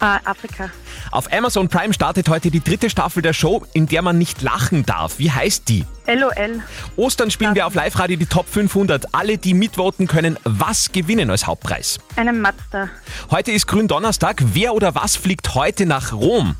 Ah, 0.00 0.20
Afrika. 0.24 0.70
Auf 1.10 1.32
Amazon 1.32 1.68
Prime 1.68 1.92
startet 1.92 2.28
heute 2.28 2.52
die 2.52 2.62
dritte 2.62 2.88
Staffel 2.88 3.20
der 3.20 3.32
Show, 3.32 3.66
in 3.72 3.88
der 3.88 4.02
man 4.02 4.16
nicht 4.16 4.42
lachen 4.42 4.86
darf. 4.86 5.18
Wie 5.18 5.32
heißt 5.32 5.68
die? 5.68 5.84
LOL. 6.06 6.62
Ostern 6.94 7.32
spielen 7.32 7.56
wir 7.56 7.66
auf 7.66 7.74
Live-Radio 7.74 8.16
die 8.16 8.26
Top 8.26 8.48
500. 8.48 9.12
Alle, 9.12 9.38
die 9.38 9.54
mitvoten 9.54 10.06
können, 10.06 10.38
was 10.44 10.92
gewinnen 10.92 11.30
als 11.30 11.48
Hauptpreis. 11.48 11.98
Einen 12.14 12.40
Mazda. 12.40 12.90
Heute 13.32 13.50
ist 13.50 13.66
Gründonnerstag. 13.66 14.40
Wer 14.52 14.72
oder 14.72 14.94
was 14.94 15.16
fliegt 15.16 15.56
heute 15.56 15.84
nach 15.84 16.12
Rom? 16.12 16.54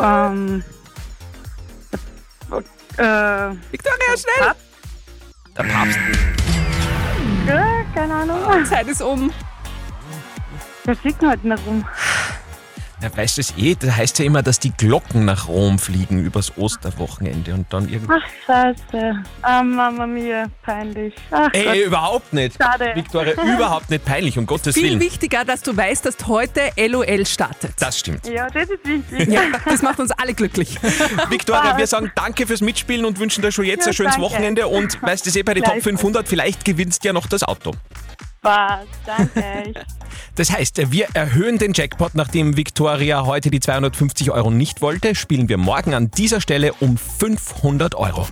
Ähm. 0.00 0.62
Äh. 2.58 3.54
Viktoria, 3.70 4.16
schnell! 4.16 4.46
Papst? 4.46 4.62
Der 5.56 5.62
Papst. 5.64 5.98
Ja, 7.46 7.82
keine 7.94 8.14
Ahnung. 8.14 8.64
Zeit 8.64 8.86
ist 8.88 9.02
um. 9.02 9.32
Wer 10.84 10.96
fliegt 10.96 11.22
heute 11.22 11.46
nach 11.46 11.58
rum? 11.66 11.84
Ja, 13.02 13.16
weißt 13.16 13.38
du 13.38 13.40
es 13.40 13.54
eh? 13.56 13.74
Das 13.78 13.96
heißt 13.96 14.18
ja 14.18 14.26
immer, 14.26 14.42
dass 14.42 14.58
die 14.58 14.72
Glocken 14.72 15.24
nach 15.24 15.48
Rom 15.48 15.78
fliegen 15.78 16.22
übers 16.24 16.52
Osterwochenende 16.58 17.54
und 17.54 17.72
dann 17.72 17.88
irgendwie. 17.88 18.12
Ach, 18.12 18.28
scheiße. 18.46 19.14
Ah, 19.42 19.62
Mama 19.62 20.06
mia, 20.06 20.46
peinlich. 20.62 21.14
Ach 21.30 21.48
Ey, 21.52 21.64
Gott. 21.64 21.76
überhaupt 21.76 22.32
nicht. 22.32 22.56
Schade. 22.62 22.92
Viktoria, 22.94 23.32
überhaupt 23.54 23.88
nicht 23.90 24.04
peinlich, 24.04 24.36
um 24.38 24.44
Gottes 24.46 24.74
Viel 24.74 24.84
Willen. 24.90 25.00
wichtiger, 25.00 25.44
dass 25.44 25.62
du 25.62 25.74
weißt, 25.76 26.04
dass 26.04 26.16
heute 26.26 26.60
LOL 26.76 27.24
startet. 27.24 27.72
Das 27.78 27.98
stimmt. 27.98 28.26
Ja, 28.28 28.48
das 28.50 28.68
ist 28.68 28.84
wichtig. 28.84 29.28
Ja, 29.32 29.42
das 29.64 29.80
macht 29.82 29.98
uns 29.98 30.10
alle 30.10 30.34
glücklich. 30.34 30.76
Viktoria, 31.30 31.78
wir 31.78 31.86
sagen 31.86 32.12
danke 32.14 32.46
fürs 32.46 32.60
Mitspielen 32.60 33.04
und 33.06 33.18
wünschen 33.18 33.40
dir 33.42 33.50
schon 33.52 33.64
jetzt 33.64 33.86
Ja, 33.86 33.92
ein 33.92 33.94
schönes 33.94 34.14
danke. 34.16 34.30
Wochenende 34.30 34.66
und 34.68 35.00
weißt 35.02 35.24
du 35.24 35.38
eh 35.38 35.42
bei 35.42 35.54
den 35.54 35.62
Top 35.62 35.72
Gleichfalls. 35.74 36.00
500, 36.00 36.28
vielleicht 36.28 36.64
gewinnst 36.64 37.02
du 37.02 37.08
ja 37.08 37.12
noch 37.12 37.26
das 37.26 37.42
Auto. 37.44 37.72
Spaß. 38.40 38.86
Danke. 39.06 39.74
Das 40.36 40.50
heißt, 40.50 40.90
wir 40.90 41.08
erhöhen 41.12 41.58
den 41.58 41.72
Jackpot, 41.74 42.14
nachdem 42.14 42.56
Viktoria 42.56 43.26
heute 43.26 43.50
die 43.50 43.60
250 43.60 44.30
Euro 44.30 44.50
nicht 44.50 44.80
wollte, 44.80 45.14
spielen 45.14 45.50
wir 45.50 45.58
morgen 45.58 45.92
an 45.92 46.10
dieser 46.10 46.40
Stelle 46.40 46.72
um 46.74 46.96
500 46.96 47.94
Euro. 47.94 48.26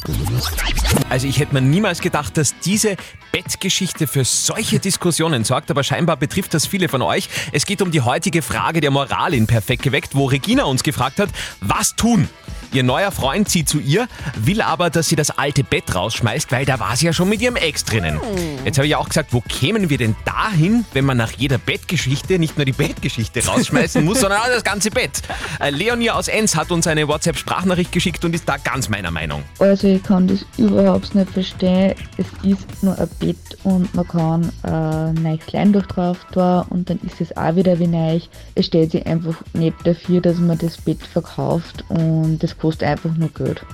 Also 1.10 1.26
ich 1.26 1.38
hätte 1.38 1.52
mir 1.52 1.60
niemals 1.60 2.00
gedacht, 2.00 2.36
dass 2.38 2.58
diese 2.60 2.96
Bettgeschichte 3.32 4.06
für 4.06 4.24
solche 4.24 4.78
Diskussionen 4.78 5.44
sorgt, 5.44 5.70
aber 5.70 5.82
scheinbar 5.82 6.16
betrifft 6.16 6.54
das 6.54 6.66
viele 6.66 6.88
von 6.88 7.02
euch. 7.02 7.28
Es 7.52 7.66
geht 7.66 7.82
um 7.82 7.90
die 7.90 8.00
heutige 8.00 8.40
Frage 8.40 8.80
der 8.80 8.90
Moral 8.90 9.34
in 9.34 9.46
Perfekt 9.46 9.82
geweckt, 9.82 10.14
wo 10.14 10.26
Regina 10.26 10.64
uns 10.64 10.82
gefragt 10.82 11.18
hat, 11.18 11.28
was 11.60 11.94
tun? 11.94 12.28
Ihr 12.72 12.82
neuer 12.82 13.10
Freund 13.10 13.48
zieht 13.48 13.68
zu 13.68 13.78
ihr, 13.78 14.08
will 14.36 14.60
aber, 14.60 14.90
dass 14.90 15.08
sie 15.08 15.16
das 15.16 15.30
alte 15.30 15.64
Bett 15.64 15.94
rausschmeißt, 15.94 16.52
weil 16.52 16.66
da 16.66 16.78
war 16.78 16.96
sie 16.96 17.06
ja 17.06 17.12
schon 17.12 17.28
mit 17.28 17.40
ihrem 17.40 17.56
Ex 17.56 17.84
drinnen. 17.84 18.20
Jetzt 18.64 18.76
habe 18.76 18.86
ich 18.86 18.90
ja 18.92 18.98
auch 18.98 19.08
gesagt, 19.08 19.32
wo 19.32 19.40
kämen 19.40 19.88
wir 19.88 19.96
denn 19.96 20.16
dahin, 20.24 20.84
wenn 20.92 21.04
man 21.04 21.16
nach 21.16 21.32
jeder 21.32 21.56
Bettgeschichte 21.56 22.38
nicht 22.38 22.58
nur 22.58 22.66
die 22.66 22.72
Bettgeschichte 22.72 23.44
rausschmeißen 23.44 24.04
muss, 24.04 24.20
sondern 24.20 24.40
auch 24.40 24.48
das 24.48 24.64
ganze 24.64 24.90
Bett? 24.90 25.22
Äh, 25.60 25.70
Leonie 25.70 26.10
aus 26.10 26.28
Enns 26.28 26.56
hat 26.56 26.70
uns 26.70 26.86
eine 26.86 27.08
WhatsApp-Sprachnachricht 27.08 27.92
geschickt 27.92 28.24
und 28.24 28.34
ist 28.34 28.48
da 28.48 28.58
ganz 28.58 28.88
meiner 28.88 29.10
Meinung. 29.10 29.42
Also 29.58 29.88
ich 29.88 30.02
kann 30.02 30.28
das 30.28 30.44
überhaupt 30.58 31.14
nicht 31.14 31.30
verstehen. 31.30 31.94
Es 32.18 32.26
ist 32.42 32.82
nur 32.82 32.98
ein 32.98 33.08
Bett 33.18 33.36
und 33.64 33.94
man 33.94 34.06
kann 34.06 34.52
äh, 34.64 34.68
ein 34.68 35.14
neues 35.14 35.52
Leintuch 35.52 35.86
drauf 35.86 36.18
tun 36.32 36.64
und 36.68 36.90
dann 36.90 36.98
ist 37.00 37.20
es 37.20 37.34
auch 37.36 37.56
wieder 37.56 37.78
wie 37.78 37.86
neu. 37.86 38.20
Es 38.54 38.66
steht 38.66 38.92
sich 38.92 39.06
einfach 39.06 39.36
nicht 39.54 39.76
dafür, 39.84 40.20
dass 40.20 40.36
man 40.36 40.58
das 40.58 40.76
Bett 40.76 41.02
verkauft 41.02 41.84
und 41.88 42.38
das 42.40 42.57
kostet 42.58 42.88
einfach 42.88 43.14
nur 43.14 43.30
Geld. 43.30 43.64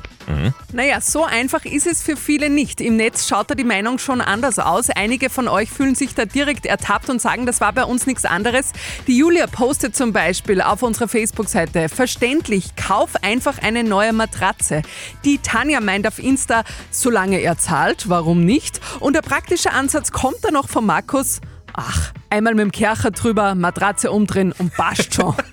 Naja, 0.72 1.00
so 1.00 1.24
einfach 1.24 1.64
ist 1.64 1.86
es 1.86 2.02
für 2.02 2.16
viele 2.16 2.48
nicht. 2.48 2.80
Im 2.80 2.96
Netz 2.96 3.28
schaut 3.28 3.50
da 3.50 3.54
die 3.54 3.64
Meinung 3.64 3.98
schon 3.98 4.20
anders 4.20 4.58
aus. 4.58 4.90
Einige 4.90 5.30
von 5.30 5.48
euch 5.48 5.70
fühlen 5.70 5.94
sich 5.94 6.14
da 6.14 6.24
direkt 6.24 6.66
ertappt 6.66 7.10
und 7.10 7.20
sagen, 7.20 7.46
das 7.46 7.60
war 7.60 7.72
bei 7.72 7.84
uns 7.84 8.06
nichts 8.06 8.24
anderes. 8.24 8.72
Die 9.06 9.18
Julia 9.18 9.46
postet 9.46 9.94
zum 9.94 10.12
Beispiel 10.12 10.60
auf 10.60 10.82
unserer 10.82 11.08
Facebook-Seite, 11.08 11.88
verständlich, 11.88 12.74
kauf 12.76 13.22
einfach 13.22 13.58
eine 13.58 13.84
neue 13.84 14.12
Matratze. 14.12 14.82
Die 15.24 15.38
Tanja 15.38 15.80
meint 15.80 16.06
auf 16.06 16.18
Insta, 16.18 16.64
solange 16.90 17.40
er 17.40 17.58
zahlt, 17.58 18.08
warum 18.08 18.44
nicht? 18.44 18.80
Und 19.00 19.14
der 19.14 19.22
praktische 19.22 19.72
Ansatz 19.72 20.10
kommt 20.10 20.38
dann 20.42 20.54
noch 20.54 20.68
von 20.68 20.86
Markus, 20.86 21.40
Ach, 21.76 22.12
einmal 22.30 22.54
mit 22.54 22.62
dem 22.62 22.72
Kercher 22.72 23.10
drüber, 23.10 23.56
Matratze 23.56 24.12
umdrehen 24.12 24.52
und 24.56 24.72
passt 24.74 25.14
schon. 25.14 25.34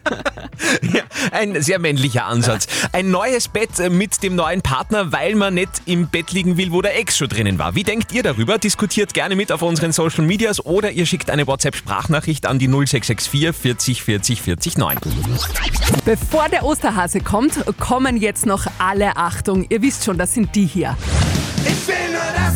Ja, 0.82 1.02
ein 1.32 1.60
sehr 1.62 1.80
männlicher 1.80 2.26
Ansatz. 2.26 2.68
Ein 2.92 3.10
neues 3.10 3.48
Bett 3.48 3.80
äh, 3.80 3.90
mit 3.90 4.22
dem 4.22 4.36
neuen 4.36 4.62
Partner, 4.62 5.12
weil 5.12 5.36
man 5.36 5.56
nicht 5.56 5.70
im 5.86 6.08
Bett 6.08 6.32
liegen 6.32 6.56
will, 6.58 6.72
wo 6.72 6.82
der 6.82 6.98
Ex 7.00 7.18
schon 7.18 7.30
drinnen 7.30 7.58
war. 7.58 7.74
Wie 7.74 7.84
denkt 7.84 8.12
ihr 8.12 8.22
darüber? 8.22 8.58
Diskutiert 8.58 9.14
gerne 9.14 9.36
mit 9.36 9.52
auf 9.52 9.64
unseren 9.64 9.92
Social 9.92 10.24
Medias 10.24 10.64
oder 10.64 10.92
ihr 10.92 11.06
schickt 11.06 11.30
eine 11.30 11.48
WhatsApp-Sprachnachricht 11.48 12.46
an 12.46 12.60
die 12.60 12.68
0664 12.68 13.54
40 13.54 14.04
40 14.04 14.42
40 14.42 14.78
9. 14.78 14.98
Bevor 16.06 16.48
der 16.50 16.64
Osterhase 16.64 17.22
kommt, 17.22 17.54
kommen 17.80 18.18
jetzt 18.18 18.46
noch 18.46 18.68
alle 18.78 19.18
Achtung. 19.18 19.66
Ihr 19.70 19.82
wisst 19.82 20.06
schon, 20.06 20.18
das 20.18 20.34
sind 20.34 20.56
die 20.56 20.68
hier. 20.68 20.96
Ich 21.66 21.88
will 21.88 21.96
nur, 22.12 22.22
dass 22.36 22.51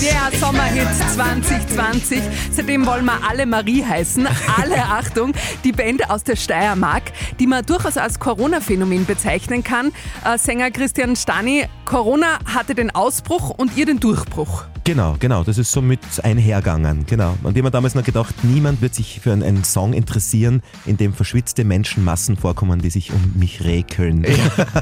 Der 0.00 0.38
Sommerhit 0.38 0.88
2020. 1.14 2.22
Seitdem 2.50 2.86
wollen 2.86 3.04
wir 3.04 3.18
alle 3.28 3.46
Marie 3.46 3.84
heißen. 3.84 4.26
Alle 4.56 4.76
Achtung, 4.84 5.32
die 5.64 5.72
Band 5.72 6.08
aus 6.10 6.24
der 6.24 6.36
Steiermark, 6.36 7.04
die 7.38 7.46
man 7.46 7.64
durchaus 7.66 7.96
als 7.96 8.18
Corona-Phänomen 8.18 9.04
bezeichnen 9.04 9.62
kann. 9.62 9.92
Äh, 10.24 10.38
Sänger 10.38 10.70
Christian 10.70 11.14
Stani, 11.14 11.66
Corona 11.84 12.38
hatte 12.46 12.74
den 12.74 12.90
Ausbruch 12.94 13.50
und 13.50 13.76
ihr 13.76 13.86
den 13.86 14.00
Durchbruch. 14.00 14.64
Genau, 14.84 15.14
genau, 15.20 15.44
das 15.44 15.58
ist 15.58 15.70
so 15.70 15.80
mit 15.80 16.00
einhergegangen, 16.24 17.06
genau. 17.06 17.38
Und 17.44 17.56
ich 17.56 17.62
habe 17.62 17.70
damals 17.70 17.94
noch 17.94 18.02
gedacht, 18.02 18.34
niemand 18.42 18.82
wird 18.82 18.96
sich 18.96 19.20
für 19.20 19.32
einen, 19.32 19.44
einen 19.44 19.64
Song 19.64 19.92
interessieren, 19.92 20.60
in 20.86 20.96
dem 20.96 21.14
verschwitzte 21.14 21.62
Menschenmassen 21.62 22.36
vorkommen, 22.36 22.82
die 22.82 22.90
sich 22.90 23.12
um 23.12 23.32
mich 23.36 23.62
räkeln. 23.62 24.26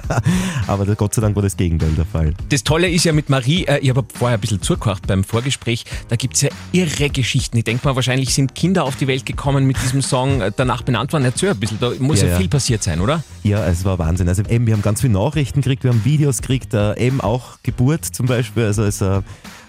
Aber 0.67 0.87
das, 0.87 0.97
Gott 0.97 1.15
sei 1.15 1.21
Dank 1.21 1.37
war 1.37 1.43
das 1.43 1.57
Gegenteil 1.57 1.91
der 1.91 2.07
Fall. 2.07 2.33
Das 2.49 2.65
Tolle 2.65 2.89
ist 2.89 3.05
ja 3.05 3.13
mit 3.13 3.29
Marie, 3.29 3.65
äh, 3.65 3.79
ich 3.81 3.91
habe 3.91 4.05
vorher 4.15 4.39
ein 4.39 4.41
bisschen 4.41 4.63
zugehört 4.63 5.07
beim 5.07 5.23
Vorgespräch, 5.23 5.85
da 6.09 6.17
gibt 6.17 6.35
es 6.37 6.43
ja 6.43 6.49
irre 6.73 7.11
Geschichten. 7.11 7.59
Ich 7.59 7.65
denke 7.65 7.87
mal, 7.87 7.95
wahrscheinlich 7.95 8.33
sind 8.33 8.55
Kinder 8.55 8.85
auf 8.85 8.97
die 8.97 9.07
Welt 9.07 9.27
gekommen 9.27 9.67
mit 9.67 9.77
diesem 9.83 10.01
Song, 10.01 10.41
äh, 10.41 10.51
danach 10.55 10.81
benannt 10.81 11.13
worden. 11.13 11.25
Erzähl 11.25 11.51
ein 11.51 11.61
bisschen, 11.61 11.79
da 11.79 11.93
muss 11.99 12.21
ja, 12.23 12.29
Ja, 12.29 12.33
ja. 12.33 12.39
viel 12.39 12.49
passiert 12.49 12.83
sein, 12.83 13.01
oder? 13.01 13.23
Ja, 13.43 13.67
es 13.67 13.85
war 13.85 13.99
Wahnsinn. 13.99 14.29
Also 14.29 14.43
eben, 14.49 14.67
wir 14.67 14.73
haben 14.73 14.83
ganz 14.83 15.03
viele 15.03 15.13
Nachrichten 15.13 15.61
gekriegt, 15.61 15.85
wir 15.85 15.91
haben 15.91 16.05
Videos 16.07 16.39
gekriegt, 16.41 16.73
äh, 16.73 16.99
eben 16.99 17.21
auch 17.21 17.59
Geburt 17.63 18.07
zum 18.07 18.25
Beispiel. 18.25 18.65
Also 18.65 18.85
es 18.85 19.03
äh, 19.03 19.21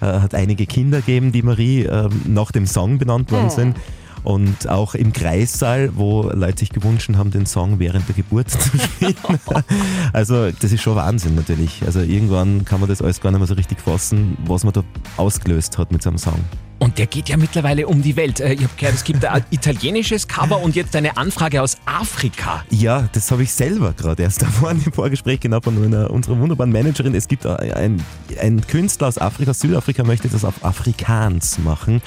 hat 0.06 0.36
einige 0.36 0.66
Kinder 0.66 1.00
gegeben, 1.00 1.32
die 1.32 1.42
Marie 1.44 1.84
äh, 1.84 2.10
nach 2.28 2.52
dem 2.52 2.66
Song 2.66 2.98
benannt 2.98 3.32
worden 3.32 3.48
Oh. 3.48 3.56
sind. 3.56 3.78
Und 4.24 4.70
auch 4.70 4.94
im 4.94 5.14
Kreissaal, 5.14 5.92
wo 5.96 6.30
Leute 6.34 6.60
sich 6.60 6.70
gewünscht 6.70 7.10
haben, 7.16 7.32
den 7.32 7.46
Song 7.46 7.80
während 7.80 8.08
der 8.08 8.16
Geburt 8.16 8.50
zu 8.52 8.60
spielen. 8.78 9.16
also 10.14 10.52
das 10.52 10.72
ist 10.72 10.82
schon 10.82 10.96
Wahnsinn 10.96 11.36
natürlich. 11.36 11.82
Also 11.86 12.02
irgendwann 12.02 12.64
kann 12.66 12.80
man 12.80 12.90
das 12.90 13.02
alles 13.02 13.20
gar 13.20 13.32
nicht 13.32 13.40
mehr 13.40 13.48
so 13.48 13.56
richtig 13.56 13.82
fassen, 13.82 14.38
was 14.46 14.64
man 14.64 14.74
da 14.74 14.84
ausgelöst 15.18 15.78
hat 15.78 15.92
mit 15.92 16.02
so 16.04 16.10
einem 16.10 16.18
Song. 16.18 16.40
Und 16.82 16.98
der 16.98 17.06
geht 17.06 17.30
ja 17.30 17.38
mittlerweile 17.38 17.86
um 17.86 18.02
die 18.02 18.16
Welt. 18.16 18.40
Äh, 18.40 18.54
Ich 18.54 18.64
habe 18.64 18.74
gehört, 18.76 18.96
es 18.96 19.04
gibt 19.04 19.24
ein 19.24 19.44
italienisches 19.52 20.28
Cover 20.28 20.60
und 20.62 20.76
jetzt 20.76 20.96
eine 20.96 21.16
Anfrage 21.16 21.62
aus 21.62 21.78
Afrika. 21.86 22.64
Ja, 22.72 23.08
das 23.14 23.30
habe 23.30 23.44
ich 23.44 23.54
selber 23.54 23.94
gerade 23.94 24.24
erst 24.24 24.42
erfahren 24.42 24.82
im 24.84 24.92
Vorgespräch 24.92 25.40
genau 25.40 25.62
von 25.62 25.84
einer, 25.84 26.10
unserer 26.10 26.40
wunderbaren 26.40 26.72
Managerin. 26.72 27.14
Es 27.14 27.28
gibt 27.28 27.46
ein, 27.46 28.04
ein 28.40 28.66
Künstler 28.66 29.10
aus 29.10 29.20
Afrika, 29.20 29.54
Südafrika 29.54 30.04
möchte 30.04 30.28
das 30.28 30.44
auf 30.44 30.66
Afrikaans 30.66 31.60
machen. 31.60 32.02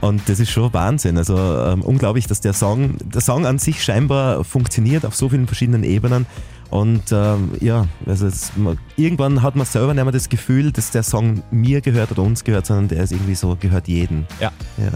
Und 0.00 0.28
das 0.28 0.40
ist 0.40 0.50
schon 0.50 0.72
Wahnsinn. 0.72 1.18
Also 1.18 1.36
ähm, 1.36 1.82
unglaublich, 1.82 2.26
dass 2.26 2.40
der 2.40 2.52
Song, 2.52 2.96
der 3.04 3.20
Song 3.20 3.46
an 3.46 3.58
sich 3.58 3.84
scheinbar 3.84 4.44
funktioniert 4.44 5.04
auf 5.04 5.14
so 5.14 5.28
vielen 5.28 5.46
verschiedenen 5.46 5.84
Ebenen. 5.84 6.26
Und 6.70 7.02
ähm, 7.10 7.50
ja, 7.60 7.86
also 8.06 8.26
es, 8.26 8.52
man, 8.56 8.78
irgendwann 8.96 9.42
hat 9.42 9.56
man 9.56 9.66
selber 9.66 9.92
nicht 9.92 10.04
mehr 10.04 10.12
das 10.12 10.28
Gefühl, 10.28 10.72
dass 10.72 10.90
der 10.90 11.02
Song 11.02 11.42
mir 11.50 11.80
gehört 11.80 12.12
oder 12.12 12.22
uns 12.22 12.44
gehört, 12.44 12.66
sondern 12.66 12.88
der 12.88 13.02
ist 13.02 13.12
irgendwie 13.12 13.34
so, 13.34 13.56
gehört 13.58 13.88
jedem. 13.88 14.24
Ja. 14.40 14.52
ja. 14.78 14.92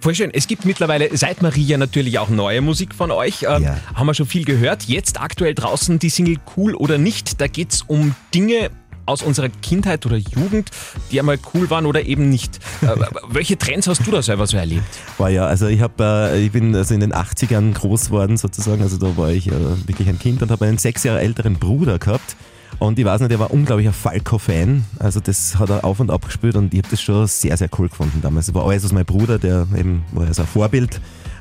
Voll 0.00 0.14
schön. 0.14 0.30
Es 0.32 0.46
gibt 0.46 0.64
mittlerweile 0.64 1.14
seit 1.16 1.42
Maria 1.42 1.76
natürlich 1.76 2.18
auch 2.18 2.28
neue 2.28 2.60
Musik 2.60 2.94
von 2.94 3.10
euch. 3.10 3.42
Ähm, 3.42 3.66
Haben 3.94 4.06
wir 4.06 4.14
schon 4.14 4.26
viel 4.26 4.44
gehört. 4.44 4.84
Jetzt 4.84 5.20
aktuell 5.20 5.54
draußen 5.54 5.98
die 5.98 6.08
Single 6.08 6.36
Cool 6.56 6.74
oder 6.74 6.96
nicht. 6.96 7.40
Da 7.40 7.46
geht 7.46 7.72
es 7.72 7.82
um 7.82 8.14
Dinge 8.34 8.70
aus 9.10 9.22
unserer 9.22 9.48
Kindheit 9.48 10.06
oder 10.06 10.16
Jugend, 10.16 10.70
die 11.10 11.20
einmal 11.20 11.38
cool 11.54 11.68
waren 11.70 11.86
oder 11.86 12.06
eben 12.06 12.30
nicht. 12.30 12.58
Äh, 12.82 12.96
welche 13.28 13.58
Trends 13.58 13.86
hast 13.88 14.06
du 14.06 14.10
da 14.10 14.22
selber 14.22 14.46
so 14.46 14.56
erlebt? 14.56 14.84
War 15.18 15.30
ja, 15.30 15.46
also 15.46 15.66
ich 15.66 15.80
habe, 15.80 16.30
äh, 16.32 16.44
ich 16.44 16.52
bin 16.52 16.74
also 16.74 16.94
in 16.94 17.00
den 17.00 17.12
80ern 17.12 17.74
groß 17.74 18.06
geworden 18.06 18.36
sozusagen, 18.36 18.82
also 18.82 18.96
da 18.96 19.16
war 19.16 19.30
ich 19.30 19.48
äh, 19.48 19.52
wirklich 19.86 20.08
ein 20.08 20.18
Kind 20.18 20.42
und 20.42 20.50
habe 20.50 20.64
einen 20.66 20.78
sechs 20.78 21.04
Jahre 21.04 21.20
älteren 21.20 21.54
Bruder 21.54 21.98
gehabt. 21.98 22.36
Und 22.78 22.98
ich 22.98 23.04
weiß 23.04 23.20
nicht, 23.20 23.30
der 23.30 23.38
war 23.38 23.50
unglaublicher 23.50 23.92
Falco-Fan. 23.92 24.84
Also 24.98 25.20
das 25.20 25.58
hat 25.58 25.68
er 25.68 25.84
auf 25.84 26.00
und 26.00 26.10
ab 26.10 26.24
gespielt 26.24 26.56
und 26.56 26.72
ich 26.72 26.78
habe 26.78 26.88
das 26.90 27.02
schon 27.02 27.26
sehr, 27.26 27.56
sehr 27.56 27.68
cool 27.78 27.88
gefunden 27.88 28.20
damals. 28.22 28.48
Es 28.48 28.54
war 28.54 28.64
alles 28.66 28.84
aus 28.84 28.92
mein 28.92 29.04
Bruder, 29.04 29.38
der 29.38 29.66
eben 29.76 30.02
war 30.12 30.26
also 30.26 30.42
ein 30.42 30.48
Vorbild. 30.48 31.00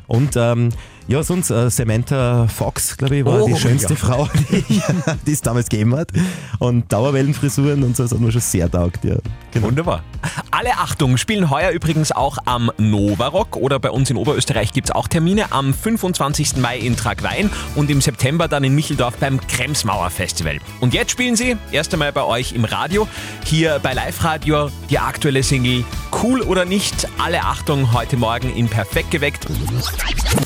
Und 0.10 0.36
ähm, 0.36 0.70
ja, 1.08 1.24
sonst 1.24 1.50
äh, 1.50 1.70
Samantha 1.70 2.48
Fox, 2.48 2.98
glaube 2.98 3.18
ich, 3.18 3.26
war 3.26 3.42
Oh, 3.42 3.48
die 3.48 3.56
schönste 3.56 3.94
ja. 3.94 4.00
Frau, 4.00 4.30
die, 5.26 5.32
es 5.32 5.42
damals 5.42 5.70
gegeben 5.70 5.96
hat. 5.96 6.12
Und 6.60 6.92
Dauerwellenfrisuren 6.92 7.84
und 7.84 7.96
so, 7.96 8.04
das 8.04 8.12
hat 8.12 8.20
mir 8.20 8.32
schon 8.32 8.42
sehr 8.42 8.70
taugt, 8.70 9.06
ja. 9.06 9.16
Genau. 9.52 9.68
Wunderbar. 9.68 10.04
Alle 10.52 10.72
Achtung 10.74 11.18
spielen 11.18 11.50
heuer 11.50 11.72
übrigens 11.72 12.12
auch 12.12 12.38
am 12.46 12.72
Novarock 12.78 13.56
oder 13.56 13.80
bei 13.80 13.90
uns 13.90 14.10
in 14.12 14.18
Oberösterreich 14.18 14.74
gibt 14.74 14.90
es 14.90 14.96
auch 14.96 15.08
Termine 15.08 15.52
am 15.52 15.74
25. 15.74 16.58
Mai 16.58 16.78
in 16.78 16.96
Tragwein 16.96 17.50
und 17.76 17.90
im 17.90 18.02
September 18.02 18.48
dann 18.48 18.64
in 18.64 18.76
Micheldorf 18.76 19.16
beim 19.18 19.40
Kremsmauer 19.48 20.10
Festival. 20.12 20.60
Und 20.80 20.94
jetzt 20.94 21.12
spielen 21.12 21.36
sie 21.36 21.56
erst 21.72 21.94
einmal 21.94 22.12
bei 22.12 22.24
euch 22.24 22.54
im 22.54 22.66
Radio, 22.66 23.08
hier 23.46 23.80
bei 23.82 23.94
Live 23.94 24.24
Radio 24.24 24.70
die 24.90 25.00
aktuelle 25.00 25.42
Single 25.42 25.84
Cool 26.22 26.42
oder 26.42 26.66
nicht. 26.66 27.08
Alle 27.18 27.44
Achtung 27.44 27.94
heute 27.94 28.18
Morgen 28.18 28.54
in 28.54 28.68
Perfekt 28.68 29.10
geweckt. 29.12 29.48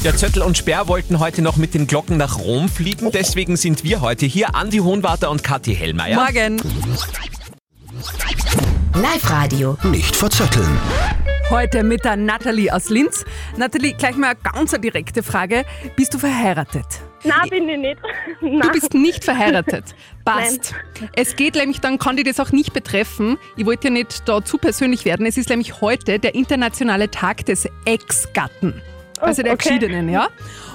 Der 0.03 0.15
Zöttl 0.15 0.41
und 0.41 0.57
Sperr 0.57 0.87
wollten 0.87 1.19
heute 1.19 1.41
noch 1.41 1.57
mit 1.57 1.73
den 1.73 1.87
Glocken 1.87 2.17
nach 2.17 2.37
Rom 2.37 2.69
fliegen, 2.69 3.11
deswegen 3.11 3.57
sind 3.57 3.83
wir 3.83 4.01
heute 4.01 4.27
hier, 4.27 4.55
Andi 4.55 4.77
Hohenwarter 4.77 5.31
und 5.31 5.43
Kathi 5.43 5.75
Hellmeier. 5.75 6.15
Morgen. 6.15 6.61
Live 8.93 9.29
Radio. 9.29 9.77
Nicht 9.83 10.15
verzetteln. 10.15 10.77
Heute 11.49 11.83
mit 11.83 12.05
der 12.05 12.17
Nathalie 12.17 12.71
aus 12.71 12.89
Linz. 12.89 13.25
Nathalie, 13.57 13.93
gleich 13.93 14.15
mal 14.15 14.31
eine 14.31 14.39
ganz 14.53 14.71
direkte 14.79 15.23
Frage. 15.23 15.65
Bist 15.95 16.13
du 16.13 16.19
verheiratet? 16.19 16.85
Nein, 17.23 17.49
bin 17.49 17.69
ich 17.69 17.77
nicht. 17.77 17.97
Nein. 18.41 18.59
Du 18.61 18.69
bist 18.71 18.93
nicht 18.93 19.23
verheiratet. 19.23 19.85
Passt. 20.25 20.73
Es 21.15 21.35
geht 21.35 21.55
nämlich, 21.55 21.79
dann 21.81 21.97
kann 21.99 22.17
dich 22.17 22.25
das 22.25 22.39
auch 22.39 22.51
nicht 22.51 22.73
betreffen. 22.73 23.37
Ich 23.57 23.65
wollte 23.65 23.87
ja 23.87 23.93
nicht 23.93 24.27
da 24.27 24.43
zu 24.43 24.57
persönlich 24.57 25.05
werden. 25.05 25.25
Es 25.25 25.37
ist 25.37 25.49
nämlich 25.49 25.81
heute 25.81 26.19
der 26.19 26.35
internationale 26.35 27.09
Tag 27.11 27.45
des 27.45 27.67
Ex-Gatten. 27.85 28.81
Also 29.19 29.41
der 29.41 29.53
okay. 29.53 29.69
Geschiedenen, 29.69 30.09
ja. 30.09 30.27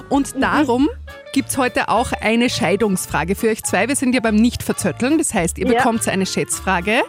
Und 0.09 0.41
darum 0.41 0.89
gibt 1.33 1.49
es 1.49 1.57
heute 1.59 1.89
auch 1.89 2.11
eine 2.13 2.49
Scheidungsfrage 2.49 3.35
für 3.35 3.49
euch 3.49 3.63
zwei. 3.63 3.87
Wir 3.87 3.95
sind 3.95 4.15
ja 4.15 4.21
beim 4.21 4.35
Nicht-Verzötteln. 4.35 5.19
Das 5.19 5.35
heißt, 5.35 5.59
ihr 5.59 5.67
Ja. 5.67 5.77
bekommt 5.77 6.07
eine 6.07 6.25
Schätzfrage. 6.25 7.03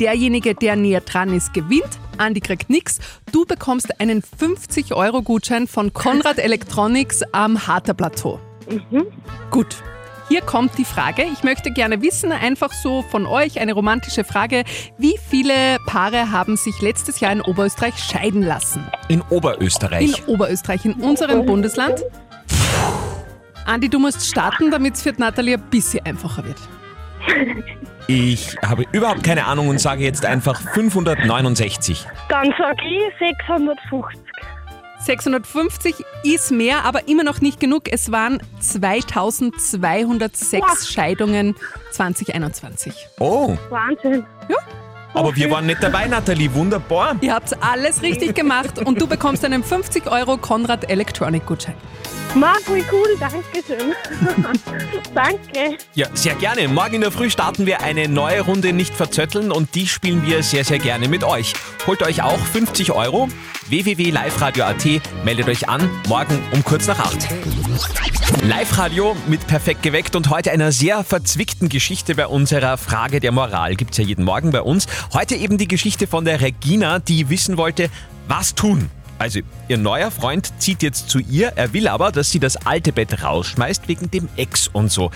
Derjenige, 0.00 0.54
der 0.54 0.74
näher 0.76 1.02
dran 1.02 1.34
ist, 1.34 1.52
gewinnt. 1.52 1.98
Andi 2.16 2.40
kriegt 2.40 2.70
nichts. 2.70 2.98
Du 3.30 3.44
bekommst 3.44 4.00
einen 4.00 4.22
50-Euro-Gutschein 4.22 5.66
von 5.66 5.92
Konrad 5.92 6.38
Electronics 6.42 7.22
am 7.32 7.66
Harter 7.66 7.92
Plateau. 7.92 8.40
Gut. 9.50 9.82
Hier 10.28 10.40
kommt 10.40 10.76
die 10.76 10.84
Frage. 10.84 11.22
Ich 11.32 11.44
möchte 11.44 11.70
gerne 11.70 12.02
wissen, 12.02 12.32
einfach 12.32 12.72
so 12.72 13.02
von 13.02 13.26
euch, 13.26 13.60
eine 13.60 13.74
romantische 13.74 14.24
Frage. 14.24 14.64
Wie 14.98 15.14
viele 15.30 15.78
Paare 15.86 16.32
haben 16.32 16.56
sich 16.56 16.80
letztes 16.80 17.20
Jahr 17.20 17.30
in 17.30 17.40
Oberösterreich 17.42 17.96
scheiden 17.96 18.42
lassen? 18.42 18.84
In 19.06 19.22
Oberösterreich. 19.30 20.18
In 20.26 20.34
Oberösterreich, 20.34 20.84
in 20.84 20.94
unserem 20.94 21.46
Bundesland. 21.46 22.02
Andi, 23.66 23.88
du 23.88 24.00
musst 24.00 24.26
starten, 24.26 24.72
damit 24.72 24.94
es 24.94 25.02
für 25.02 25.12
die 25.12 25.20
Nathalie 25.20 25.54
ein 25.54 25.70
bisschen 25.70 26.04
einfacher 26.04 26.44
wird. 26.44 26.58
Ich 28.08 28.56
habe 28.64 28.84
überhaupt 28.92 29.24
keine 29.24 29.46
Ahnung 29.46 29.68
und 29.68 29.80
sage 29.80 30.04
jetzt 30.04 30.24
einfach 30.24 30.60
569. 30.60 32.06
Dann 32.28 32.54
sag 32.58 32.76
ich 32.84 33.02
650. 33.18 34.20
650 35.06 36.04
ist 36.24 36.50
mehr, 36.50 36.84
aber 36.84 37.08
immer 37.08 37.22
noch 37.22 37.40
nicht 37.40 37.60
genug. 37.60 37.84
Es 37.90 38.10
waren 38.10 38.42
2206 38.58 40.90
Scheidungen 40.90 41.54
2021. 41.92 42.92
Oh, 43.20 43.56
Wahnsinn. 43.70 44.26
Ja. 44.48 44.56
Aber 45.14 45.34
wir 45.34 45.50
waren 45.50 45.66
nicht 45.66 45.82
dabei, 45.82 46.06
Nathalie. 46.06 46.52
Wunderbar. 46.54 47.16
Ihr 47.20 47.34
habt 47.34 47.62
alles 47.62 48.02
richtig 48.02 48.34
gemacht 48.34 48.78
und 48.84 49.00
du 49.00 49.06
bekommst 49.06 49.44
einen 49.44 49.64
50 49.64 50.10
Euro 50.10 50.36
Konrad 50.36 50.90
Electronic 50.90 51.46
Gutschein. 51.46 51.74
Marc, 52.34 52.62
wie 52.66 52.84
cool, 52.92 53.16
danke 53.18 53.62
schön. 53.66 53.94
danke. 55.14 55.78
Ja, 55.94 56.06
sehr 56.12 56.34
gerne. 56.34 56.68
Morgen 56.68 56.96
in 56.96 57.00
der 57.00 57.10
Früh 57.10 57.30
starten 57.30 57.64
wir 57.64 57.80
eine 57.80 58.08
neue 58.08 58.42
Runde 58.42 58.74
Nicht 58.74 58.94
verzötteln 58.94 59.50
und 59.50 59.74
die 59.74 59.86
spielen 59.86 60.26
wir 60.26 60.42
sehr, 60.42 60.64
sehr 60.64 60.78
gerne 60.78 61.08
mit 61.08 61.24
euch. 61.24 61.54
Holt 61.86 62.02
euch 62.02 62.22
auch 62.22 62.38
50 62.38 62.92
Euro. 62.92 63.28
www.liveradio.at. 63.68 64.84
Meldet 65.24 65.48
euch 65.48 65.68
an. 65.70 65.88
Morgen 66.08 66.38
um 66.52 66.62
kurz 66.62 66.86
nach 66.86 66.98
8. 66.98 67.28
Live-Radio 68.42 69.16
mit 69.28 69.46
Perfekt 69.46 69.82
geweckt 69.82 70.14
und 70.14 70.30
heute 70.30 70.50
einer 70.50 70.72
sehr 70.72 71.04
verzwickten 71.04 71.68
Geschichte 71.68 72.14
bei 72.14 72.26
unserer 72.26 72.76
Frage 72.76 73.20
der 73.20 73.32
Moral. 73.32 73.76
Gibt's 73.76 73.96
ja 73.96 74.04
jeden 74.04 74.24
Morgen 74.24 74.50
bei 74.50 74.60
uns. 74.60 74.86
Heute 75.12 75.36
eben 75.36 75.58
die 75.58 75.68
Geschichte 75.68 76.06
von 76.06 76.24
der 76.24 76.40
Regina, 76.40 76.98
die 76.98 77.28
wissen 77.28 77.56
wollte, 77.56 77.90
was 78.28 78.54
tun, 78.54 78.90
Also, 79.18 79.40
ihr 79.68 79.78
neuer 79.78 80.10
Freund 80.10 80.52
zieht 80.58 80.82
jetzt 80.82 81.08
zu 81.08 81.20
ihr, 81.20 81.52
er 81.56 81.72
will 81.72 81.88
aber, 81.88 82.12
dass 82.12 82.30
sie 82.30 82.38
das 82.38 82.56
alte 82.66 82.92
Bett 82.92 83.22
rausschmeißt 83.22 83.88
wegen 83.88 84.10
dem 84.10 84.28
Ex 84.36 84.68
und 84.68 84.92
so. 84.92 85.10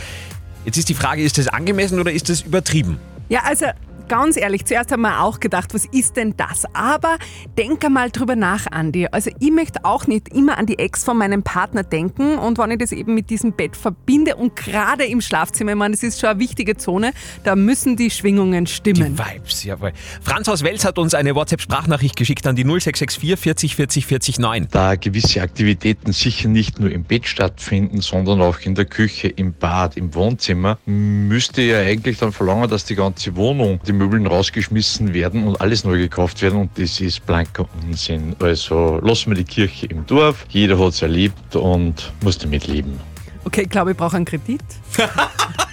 Jetzt 0.64 0.78
ist 0.78 0.88
die 0.88 0.94
Frage, 0.94 1.23
ist 1.23 1.37
das 1.37 1.49
angemessen 1.49 2.00
oder 2.00 2.11
ist 2.11 2.28
das 2.28 2.40
übertrieben? 2.42 2.99
Ja, 3.28 3.40
also 3.44 3.66
ganz 4.11 4.37
ehrlich, 4.37 4.64
zuerst 4.64 4.90
haben 4.90 5.02
wir 5.02 5.23
auch 5.23 5.38
gedacht, 5.38 5.73
was 5.73 5.85
ist 5.85 6.17
denn 6.17 6.35
das? 6.37 6.64
Aber 6.75 7.17
denk 7.57 7.85
einmal 7.85 8.11
drüber 8.11 8.35
nach, 8.35 8.67
Andi. 8.67 9.07
Also 9.12 9.31
ich 9.38 9.52
möchte 9.52 9.85
auch 9.85 10.09
nicht 10.09 10.35
immer 10.35 10.59
an 10.59 10.67
die 10.67 10.81
Ex 10.81 11.05
von 11.05 11.17
meinem 11.17 11.45
Partner 11.45 11.85
denken 11.85 12.37
und 12.37 12.59
wenn 12.59 12.73
ich 12.73 12.79
das 12.79 12.90
eben 12.90 13.14
mit 13.14 13.31
diesem 13.31 13.52
Bett 13.52 13.76
verbinde 13.76 14.35
und 14.35 14.57
gerade 14.57 15.05
im 15.05 15.21
Schlafzimmer, 15.21 15.71
ich 15.71 15.79
meine, 15.79 15.95
das 15.95 16.02
ist 16.02 16.19
schon 16.19 16.31
eine 16.31 16.40
wichtige 16.40 16.76
Zone, 16.76 17.12
da 17.45 17.55
müssen 17.55 17.97
die 17.97 18.11
Schwingungen 18.11 18.67
stimmen. 18.67 19.17
Die 19.17 19.35
Vibes, 19.37 19.62
jawohl. 19.62 19.93
Franz 20.21 20.49
aus 20.49 20.64
Wels 20.64 20.85
hat 20.85 20.99
uns 20.99 21.14
eine 21.14 21.37
WhatsApp-Sprachnachricht 21.37 22.17
geschickt 22.17 22.49
an 22.49 22.57
die 22.57 22.64
0664 22.64 23.38
40 23.38 23.76
40 23.76 24.07
40 24.07 24.38
9. 24.40 24.69
Da 24.73 24.97
gewisse 24.97 25.40
Aktivitäten 25.40 26.12
sicher 26.12 26.49
nicht 26.49 26.81
nur 26.81 26.90
im 26.90 27.05
Bett 27.05 27.29
stattfinden, 27.29 28.00
sondern 28.00 28.43
auch 28.43 28.59
in 28.59 28.75
der 28.75 28.87
Küche, 28.87 29.29
im 29.29 29.52
Bad, 29.52 29.97
im 29.97 30.12
Wohnzimmer, 30.17 30.79
müsste 30.85 31.62
ja 31.62 31.79
eigentlich 31.79 32.19
dann 32.19 32.33
verlangen, 32.33 32.69
dass 32.69 32.85
die 32.85 32.97
ganze 32.97 33.37
Wohnung, 33.37 33.79
die 33.87 34.00
Möbeln 34.00 34.26
rausgeschmissen 34.26 35.12
werden 35.12 35.47
und 35.47 35.61
alles 35.61 35.85
neu 35.85 35.99
gekauft 35.99 36.40
werden 36.40 36.59
und 36.59 36.71
das 36.78 37.00
ist 37.00 37.26
blanker 37.26 37.66
Unsinn. 37.83 38.35
Also 38.40 38.99
lassen 39.02 39.30
wir 39.30 39.37
die 39.37 39.45
Kirche 39.45 39.87
im 39.87 40.07
Dorf, 40.07 40.47
jeder 40.49 40.78
hat 40.78 40.95
es 40.95 41.02
erlebt 41.02 41.54
und 41.54 42.11
muss 42.23 42.38
damit 42.38 42.66
leben. 42.66 42.99
Okay, 43.45 43.62
ich 43.62 43.69
glaube, 43.69 43.90
ich 43.92 43.97
brauche 43.97 44.16
einen 44.16 44.25
Kredit. 44.25 44.62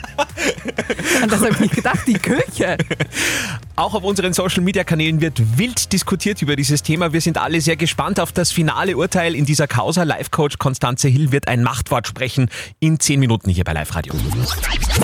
An 1.22 1.30
das 1.30 1.42
habe 1.42 1.52
ich 1.52 1.60
nicht 1.60 1.76
gedacht, 1.76 2.00
die 2.08 2.14
Küche. 2.14 2.78
Auch 3.76 3.94
auf 3.94 4.04
unseren 4.04 4.34
Social 4.34 4.62
Media 4.64 4.84
Kanälen 4.84 5.22
wird 5.22 5.58
wild 5.58 5.94
diskutiert 5.94 6.42
über 6.42 6.56
dieses 6.56 6.84
Thema. 6.84 7.14
Wir 7.14 7.22
sind 7.22 7.38
alle 7.38 7.62
sehr 7.62 7.76
gespannt 7.76 8.20
auf 8.20 8.32
das 8.32 8.52
finale 8.52 8.98
Urteil 8.98 9.36
in 9.36 9.46
dieser 9.46 9.68
Causa. 9.68 10.04
Live 10.04 10.32
Coach 10.32 10.58
Konstanze 10.58 11.08
Hill 11.08 11.32
wird 11.32 11.48
ein 11.48 11.64
Machtwort 11.64 12.08
sprechen 12.08 12.50
in 12.80 13.00
10 13.00 13.20
Minuten 13.20 13.50
hier 13.50 13.64
bei 13.64 13.74
Live 13.74 13.96
Radio. 13.96 14.14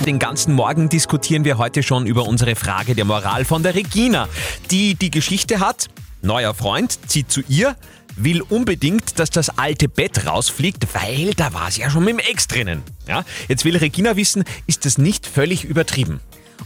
Den 0.06 0.18
ganzen 0.18 0.54
Morgen 0.54 0.88
diskutieren 0.88 1.44
wir 1.44 1.58
heute 1.58 1.82
schon 1.82 2.06
über 2.06 2.26
unsere 2.26 2.56
Frage 2.56 2.94
der 2.94 3.04
Moral 3.04 3.44
von 3.44 3.62
der 3.62 3.74
Regina, 3.74 4.28
die 4.70 4.94
die 4.94 5.10
Geschichte 5.10 5.60
hat. 5.60 5.88
Neuer 6.22 6.54
Freund 6.54 6.98
zieht 7.08 7.30
zu 7.30 7.42
ihr, 7.48 7.76
will 8.16 8.42
unbedingt, 8.42 9.18
dass 9.18 9.30
das 9.30 9.58
alte 9.58 9.88
Bett 9.88 10.26
rausfliegt, 10.26 10.86
weil 10.94 11.32
da 11.34 11.52
war 11.52 11.68
es 11.68 11.76
ja 11.76 11.90
schon 11.90 12.04
mit 12.04 12.14
dem 12.14 12.18
Ex 12.20 12.48
drinnen. 12.48 12.82
Ja? 13.08 13.24
Jetzt 13.48 13.64
will 13.64 13.76
Regina 13.76 14.16
wissen, 14.16 14.44
ist 14.66 14.84
das 14.84 14.98
nicht 14.98 15.26
völlig 15.26 15.64
übertrieben? 15.64 16.20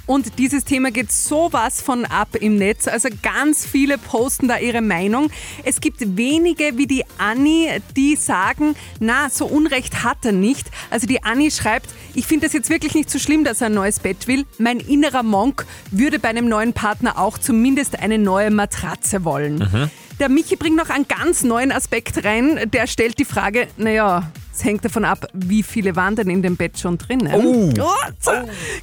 Und 0.06 0.38
dieses 0.38 0.64
Thema 0.64 0.90
geht 0.90 1.12
sowas 1.12 1.82
von 1.82 2.04
ab 2.04 2.34
im 2.34 2.56
Netz. 2.56 2.88
Also 2.88 3.08
ganz 3.22 3.66
viele 3.66 3.98
posten 3.98 4.48
da 4.48 4.58
ihre 4.58 4.80
Meinung. 4.80 5.30
Es 5.64 5.80
gibt 5.80 6.16
wenige 6.16 6.76
wie 6.76 6.86
die 6.86 7.04
Anni, 7.18 7.68
die 7.96 8.16
sagen, 8.16 8.74
na, 9.00 9.28
so 9.30 9.46
Unrecht 9.46 10.04
hat 10.04 10.24
er 10.24 10.32
nicht. 10.32 10.70
Also 10.90 11.06
die 11.06 11.24
Anni 11.24 11.50
schreibt, 11.50 11.90
ich 12.14 12.26
finde 12.26 12.46
es 12.46 12.52
jetzt 12.52 12.70
wirklich 12.70 12.94
nicht 12.94 13.10
so 13.10 13.18
schlimm, 13.18 13.44
dass 13.44 13.60
er 13.60 13.66
ein 13.66 13.74
neues 13.74 14.00
Bett 14.00 14.26
will. 14.28 14.46
Mein 14.58 14.80
innerer 14.80 15.22
Monk 15.22 15.66
würde 15.90 16.18
bei 16.18 16.28
einem 16.28 16.48
neuen 16.48 16.72
Partner 16.72 17.18
auch 17.18 17.38
zumindest 17.38 17.98
eine 17.98 18.18
neue 18.18 18.50
Matratze 18.50 19.24
wollen. 19.24 19.58
Mhm. 19.58 19.90
Der 20.20 20.28
Michi 20.28 20.56
bringt 20.56 20.76
noch 20.76 20.90
einen 20.90 21.06
ganz 21.06 21.44
neuen 21.44 21.70
Aspekt 21.70 22.24
rein. 22.24 22.68
Der 22.72 22.86
stellt 22.86 23.18
die 23.18 23.24
Frage, 23.24 23.68
naja, 23.76 24.30
es 24.52 24.64
hängt 24.64 24.84
davon 24.84 25.04
ab, 25.04 25.28
wie 25.32 25.62
viele 25.62 25.94
waren 25.94 26.16
denn 26.16 26.28
in 26.28 26.42
dem 26.42 26.56
Bett 26.56 26.78
schon 26.78 26.98
drinnen. 26.98 27.32
Oh. 27.32 27.72
so. 28.18 28.32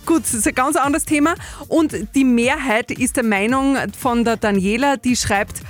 Gut, 0.05 0.23
das 0.23 0.33
ist 0.33 0.47
ein 0.47 0.55
ganz 0.55 0.77
anderes 0.77 1.03
Thema. 1.03 1.35
Und 1.67 1.93
die 2.15 2.23
Mehrheit 2.23 2.91
ist 2.91 3.17
der 3.17 3.25
Meinung 3.25 3.77
von 3.99 4.23
der 4.23 4.37
Daniela, 4.37 4.95
die 4.95 5.17
schreibt, 5.17 5.61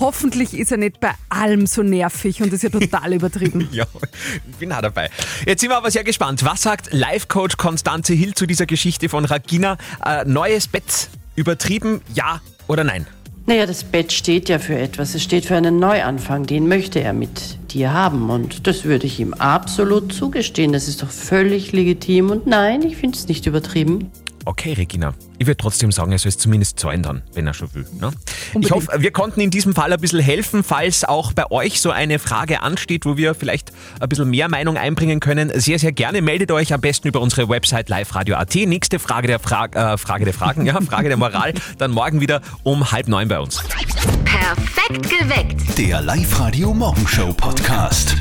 hoffentlich 0.00 0.54
ist 0.54 0.72
er 0.72 0.78
nicht 0.78 0.98
bei 0.98 1.12
allem 1.28 1.66
so 1.66 1.84
nervig 1.84 2.42
und 2.42 2.52
ist 2.52 2.64
ja 2.64 2.70
total 2.70 3.12
übertrieben. 3.14 3.68
Ja, 3.70 3.86
ich 4.50 4.56
bin 4.56 4.72
auch 4.72 4.80
dabei. 4.80 5.08
Jetzt 5.46 5.60
sind 5.60 5.70
wir 5.70 5.76
aber 5.76 5.92
sehr 5.92 6.02
gespannt. 6.02 6.44
Was 6.44 6.62
sagt 6.62 6.92
Life-Coach 6.92 7.56
Konstanze 7.58 8.14
Hill 8.14 8.34
zu 8.34 8.46
dieser 8.46 8.66
Geschichte 8.66 9.08
von 9.08 9.24
Regina? 9.24 9.78
Äh, 10.04 10.24
neues 10.24 10.66
Bett, 10.66 11.08
übertrieben, 11.36 12.00
ja 12.12 12.40
oder 12.66 12.82
nein? 12.82 13.06
Naja, 13.44 13.66
das 13.66 13.82
Bett 13.82 14.12
steht 14.12 14.48
ja 14.48 14.60
für 14.60 14.78
etwas. 14.78 15.14
Es 15.14 15.22
steht 15.22 15.46
für 15.46 15.56
einen 15.56 15.80
Neuanfang. 15.80 16.46
Den 16.46 16.68
möchte 16.68 17.00
er 17.00 17.12
mit 17.12 17.58
dir 17.72 17.92
haben. 17.92 18.30
Und 18.30 18.66
das 18.68 18.84
würde 18.84 19.06
ich 19.06 19.18
ihm 19.18 19.34
absolut 19.34 20.12
zugestehen. 20.12 20.72
Das 20.72 20.86
ist 20.86 21.02
doch 21.02 21.10
völlig 21.10 21.72
legitim. 21.72 22.30
Und 22.30 22.46
nein, 22.46 22.82
ich 22.82 22.96
finde 22.96 23.18
es 23.18 23.26
nicht 23.26 23.46
übertrieben. 23.46 24.12
Okay, 24.44 24.72
Regina. 24.72 25.14
Ich 25.38 25.46
würde 25.46 25.56
trotzdem 25.56 25.92
sagen, 25.92 26.12
er 26.12 26.18
soll 26.18 26.30
es 26.30 26.38
zumindest 26.38 26.78
zahlen 26.78 27.02
dann, 27.02 27.22
wenn 27.34 27.46
er 27.46 27.54
schon 27.54 27.72
will. 27.74 27.86
Ne? 28.00 28.10
Ich 28.60 28.70
hoffe, 28.70 28.88
wir 28.98 29.10
konnten 29.12 29.40
in 29.40 29.50
diesem 29.50 29.74
Fall 29.74 29.92
ein 29.92 30.00
bisschen 30.00 30.20
helfen, 30.20 30.64
falls 30.64 31.04
auch 31.04 31.32
bei 31.32 31.50
euch 31.50 31.80
so 31.80 31.90
eine 31.90 32.18
Frage 32.18 32.62
ansteht, 32.62 33.04
wo 33.04 33.16
wir 33.16 33.34
vielleicht 33.34 33.72
ein 34.00 34.08
bisschen 34.08 34.30
mehr 34.30 34.48
Meinung 34.48 34.76
einbringen 34.76 35.20
können. 35.20 35.52
Sehr, 35.60 35.78
sehr 35.78 35.92
gerne. 35.92 36.22
Meldet 36.22 36.50
euch 36.50 36.72
am 36.72 36.80
besten 36.80 37.08
über 37.08 37.20
unsere 37.20 37.48
Website 37.48 37.88
liveradio.at. 37.88 38.54
Nächste 38.54 38.98
Frage 38.98 39.26
der, 39.28 39.38
Fra 39.38 39.66
äh, 39.66 39.98
Frage 39.98 40.24
der 40.24 40.34
Fragen, 40.34 40.66
ja, 40.66 40.80
Frage 40.80 41.08
der 41.08 41.16
Moral, 41.16 41.54
dann 41.78 41.92
morgen 41.92 42.20
wieder 42.20 42.40
um 42.62 42.90
halb 42.90 43.08
neun 43.08 43.28
bei 43.28 43.38
uns. 43.40 43.62
Perfekt 44.24 45.08
geweckt. 45.08 45.78
Der 45.78 46.02
Live-Radio 46.02 46.74
Morgenshow 46.74 47.32
Podcast. 47.32 48.16